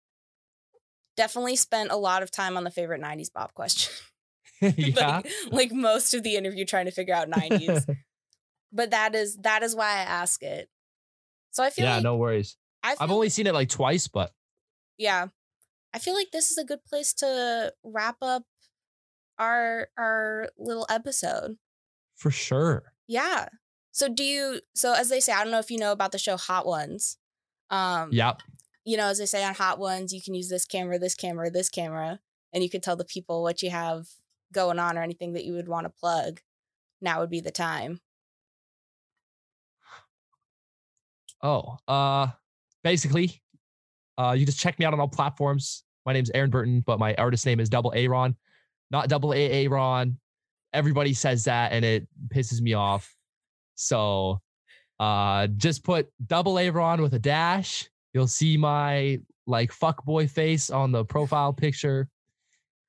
definitely 1.18 1.56
spent 1.56 1.90
a 1.90 1.96
lot 1.96 2.22
of 2.22 2.30
time 2.30 2.56
on 2.56 2.62
the 2.64 2.70
favorite 2.70 3.02
90s 3.02 3.30
pop 3.32 3.52
question 3.52 3.92
yeah. 4.60 5.16
like, 5.16 5.30
like 5.50 5.72
most 5.72 6.14
of 6.14 6.22
the 6.22 6.36
interview 6.36 6.64
trying 6.64 6.86
to 6.86 6.90
figure 6.92 7.14
out 7.14 7.28
90s 7.30 7.84
but 8.72 8.90
that 8.90 9.14
is 9.14 9.36
that 9.38 9.62
is 9.62 9.74
why 9.74 9.86
I 9.86 10.00
ask 10.02 10.42
it. 10.42 10.68
So 11.50 11.62
I 11.64 11.70
feel 11.70 11.84
yeah, 11.86 11.94
like 11.96 12.02
no 12.04 12.16
worries. 12.16 12.56
I 12.82 12.94
I've 13.00 13.10
only 13.10 13.26
like- 13.26 13.32
seen 13.32 13.46
it 13.46 13.54
like 13.54 13.68
twice, 13.68 14.06
but 14.08 14.32
yeah. 14.98 15.28
I 15.94 15.98
feel 15.98 16.14
like 16.14 16.30
this 16.32 16.50
is 16.50 16.58
a 16.58 16.64
good 16.64 16.84
place 16.84 17.14
to 17.14 17.72
wrap 17.82 18.16
up 18.20 18.42
our 19.38 19.88
our 19.96 20.50
little 20.58 20.86
episode. 20.90 21.56
for 22.16 22.30
sure. 22.30 22.92
Yeah. 23.06 23.48
So 23.92 24.08
do 24.08 24.22
you 24.22 24.60
so 24.74 24.92
as 24.92 25.08
they 25.08 25.20
say, 25.20 25.32
I 25.32 25.42
don't 25.42 25.52
know 25.52 25.60
if 25.60 25.70
you 25.70 25.78
know 25.78 25.92
about 25.92 26.12
the 26.12 26.18
show 26.18 26.36
Hot 26.36 26.66
Ones. 26.66 27.16
Um 27.70 28.10
Yep. 28.12 28.42
You 28.88 28.96
know, 28.96 29.08
as 29.08 29.20
I 29.20 29.26
say 29.26 29.44
on 29.44 29.54
Hot 29.56 29.78
Ones, 29.78 30.14
you 30.14 30.22
can 30.22 30.32
use 30.32 30.48
this 30.48 30.64
camera, 30.64 30.98
this 30.98 31.14
camera, 31.14 31.50
this 31.50 31.68
camera, 31.68 32.20
and 32.54 32.64
you 32.64 32.70
could 32.70 32.82
tell 32.82 32.96
the 32.96 33.04
people 33.04 33.42
what 33.42 33.60
you 33.60 33.68
have 33.68 34.06
going 34.50 34.78
on 34.78 34.96
or 34.96 35.02
anything 35.02 35.34
that 35.34 35.44
you 35.44 35.52
would 35.52 35.68
want 35.68 35.84
to 35.84 35.90
plug. 35.90 36.40
Now 37.02 37.20
would 37.20 37.28
be 37.28 37.42
the 37.42 37.50
time. 37.50 38.00
Oh, 41.42 41.76
uh, 41.86 42.28
basically, 42.82 43.42
uh, 44.16 44.34
you 44.34 44.46
just 44.46 44.58
check 44.58 44.78
me 44.78 44.86
out 44.86 44.94
on 44.94 45.00
all 45.00 45.08
platforms. 45.08 45.84
My 46.06 46.14
name's 46.14 46.30
Aaron 46.30 46.48
Burton, 46.48 46.80
but 46.80 46.98
my 46.98 47.14
artist 47.16 47.44
name 47.44 47.60
is 47.60 47.68
Double 47.68 47.92
Aaron, 47.94 48.34
not 48.90 49.10
Double 49.10 49.34
A 49.34 49.66
Aaron. 49.66 50.18
Everybody 50.72 51.12
says 51.12 51.44
that, 51.44 51.72
and 51.72 51.84
it 51.84 52.08
pisses 52.28 52.62
me 52.62 52.72
off. 52.72 53.14
So, 53.74 54.40
uh, 54.98 55.48
just 55.58 55.84
put 55.84 56.08
Double 56.26 56.58
Aaron 56.58 57.02
with 57.02 57.12
a 57.12 57.18
dash. 57.18 57.86
You'll 58.12 58.26
see 58.26 58.56
my 58.56 59.20
like 59.46 59.72
fuck 59.72 60.04
boy 60.04 60.28
face 60.28 60.70
on 60.70 60.92
the 60.92 61.04
profile 61.04 61.52
picture, 61.52 62.08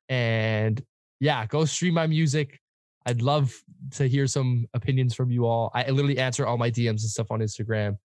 and 0.08 0.82
yeah, 1.20 1.46
go 1.46 1.66
stream 1.66 1.94
my 1.94 2.08
music. 2.08 2.60
I'd 3.06 3.22
love 3.22 3.54
to 3.92 4.08
hear 4.08 4.28
some 4.28 4.68
opinions 4.74 5.16
from 5.16 5.32
you 5.32 5.46
all. 5.46 5.72
I 5.74 5.90
literally 5.90 6.20
answer 6.20 6.46
all 6.46 6.58
my 6.58 6.70
DMs 6.70 6.90
and 6.90 7.02
stuff 7.02 7.32
on 7.32 7.40
Instagram. 7.40 7.98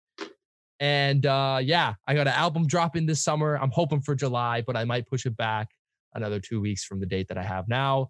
And 0.81 1.27
uh 1.27 1.61
yeah, 1.62 1.94
I 2.07 2.14
got 2.14 2.27
an 2.27 2.35
album 2.35 2.66
dropping 2.66 3.07
this 3.07 3.22
summer. 3.22 3.57
I'm 3.57 3.70
hoping 3.70 4.00
for 4.00 4.14
July, 4.14 4.62
but 4.66 4.77
I 4.77 4.85
might 4.85 5.07
push 5.07 5.27
it 5.27 5.37
back 5.37 5.68
another 6.14 6.40
2 6.40 6.61
weeks 6.61 6.85
from 6.85 7.00
the 7.00 7.07
date 7.07 7.29
that 7.29 7.38
I 7.38 7.42
have 7.42 7.68
now. 7.68 8.09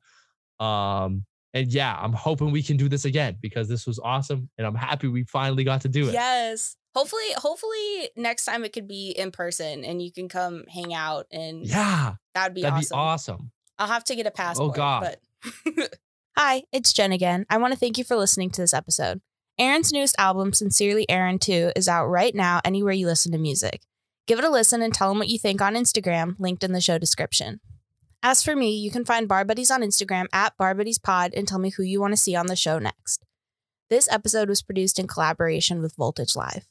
Um 0.61 1.25
and 1.55 1.73
yeah, 1.73 1.97
I'm 1.99 2.13
hoping 2.13 2.51
we 2.51 2.63
can 2.63 2.77
do 2.77 2.89
this 2.89 3.05
again 3.05 3.39
because 3.41 3.69
this 3.69 3.87
was 3.87 4.01
awesome 4.01 4.51
and 4.59 4.67
I'm 4.67 4.75
happy 4.75 5.07
we 5.07 5.23
finally 5.25 5.63
got 5.63 5.83
to 5.83 5.89
do 5.89 6.09
it. 6.09 6.13
Yes. 6.13 6.77
Hopefully, 6.95 7.23
hopefully 7.37 8.11
next 8.17 8.45
time 8.45 8.65
it 8.65 8.73
could 8.73 8.89
be 8.89 9.11
in 9.11 9.31
person 9.31 9.85
and 9.85 10.03
you 10.03 10.13
can 10.13 10.29
come 10.29 10.65
hang 10.69 10.93
out 10.93 11.27
and 11.31 11.65
Yeah, 11.65 12.15
that'd 12.35 12.55
be 12.55 12.63
that'd 12.63 12.79
awesome. 12.79 12.97
be 12.97 12.99
awesome. 12.99 13.53
I'll 13.79 13.89
have 13.89 14.05
to 14.05 14.17
get 14.17 14.27
a 14.27 14.31
oh, 14.31 14.33
passport. 14.33 14.71
Oh 14.71 14.75
god. 14.75 15.17
But 15.65 15.99
Hi, 16.37 16.65
it's 16.73 16.93
Jen 16.93 17.13
again. 17.13 17.47
I 17.49 17.59
want 17.59 17.73
to 17.73 17.79
thank 17.79 17.99
you 17.99 18.05
for 18.05 18.17
listening 18.17 18.51
to 18.51 18.61
this 18.61 18.75
episode. 18.75 19.21
Aaron's 19.57 19.93
newest 19.93 20.17
album, 20.19 20.53
Sincerely 20.53 21.09
Aaron 21.09 21.39
2, 21.39 21.73
is 21.77 21.87
out 21.87 22.07
right 22.07 22.35
now 22.35 22.61
anywhere 22.65 22.93
you 22.93 23.07
listen 23.07 23.31
to 23.31 23.39
music. 23.39 23.83
Give 24.27 24.41
it 24.41 24.45
a 24.45 24.51
listen 24.51 24.83
and 24.83 24.93
tell 24.93 25.13
him 25.13 25.19
what 25.19 25.29
you 25.29 25.39
think 25.39 25.63
on 25.63 25.75
Instagram, 25.75 26.35
linked 26.41 26.65
in 26.65 26.73
the 26.73 26.81
show 26.81 26.99
description. 26.99 27.61
As 28.27 28.43
for 28.43 28.57
me, 28.57 28.75
you 28.75 28.91
can 28.91 29.05
find 29.05 29.29
Bar 29.29 29.45
Buddies 29.45 29.71
on 29.71 29.83
Instagram 29.83 30.29
at 30.33 30.57
Bar 30.57 30.75
Buddies 30.75 30.99
Pod 30.99 31.35
and 31.35 31.47
tell 31.47 31.59
me 31.59 31.69
who 31.69 31.83
you 31.83 32.01
want 32.01 32.15
to 32.15 32.17
see 32.17 32.35
on 32.35 32.47
the 32.47 32.57
show 32.57 32.79
next. 32.79 33.23
This 33.91 34.11
episode 34.11 34.49
was 34.49 34.63
produced 34.63 34.99
in 34.99 35.07
collaboration 35.07 35.83
with 35.83 35.95
Voltage 35.97 36.35
Live. 36.35 36.67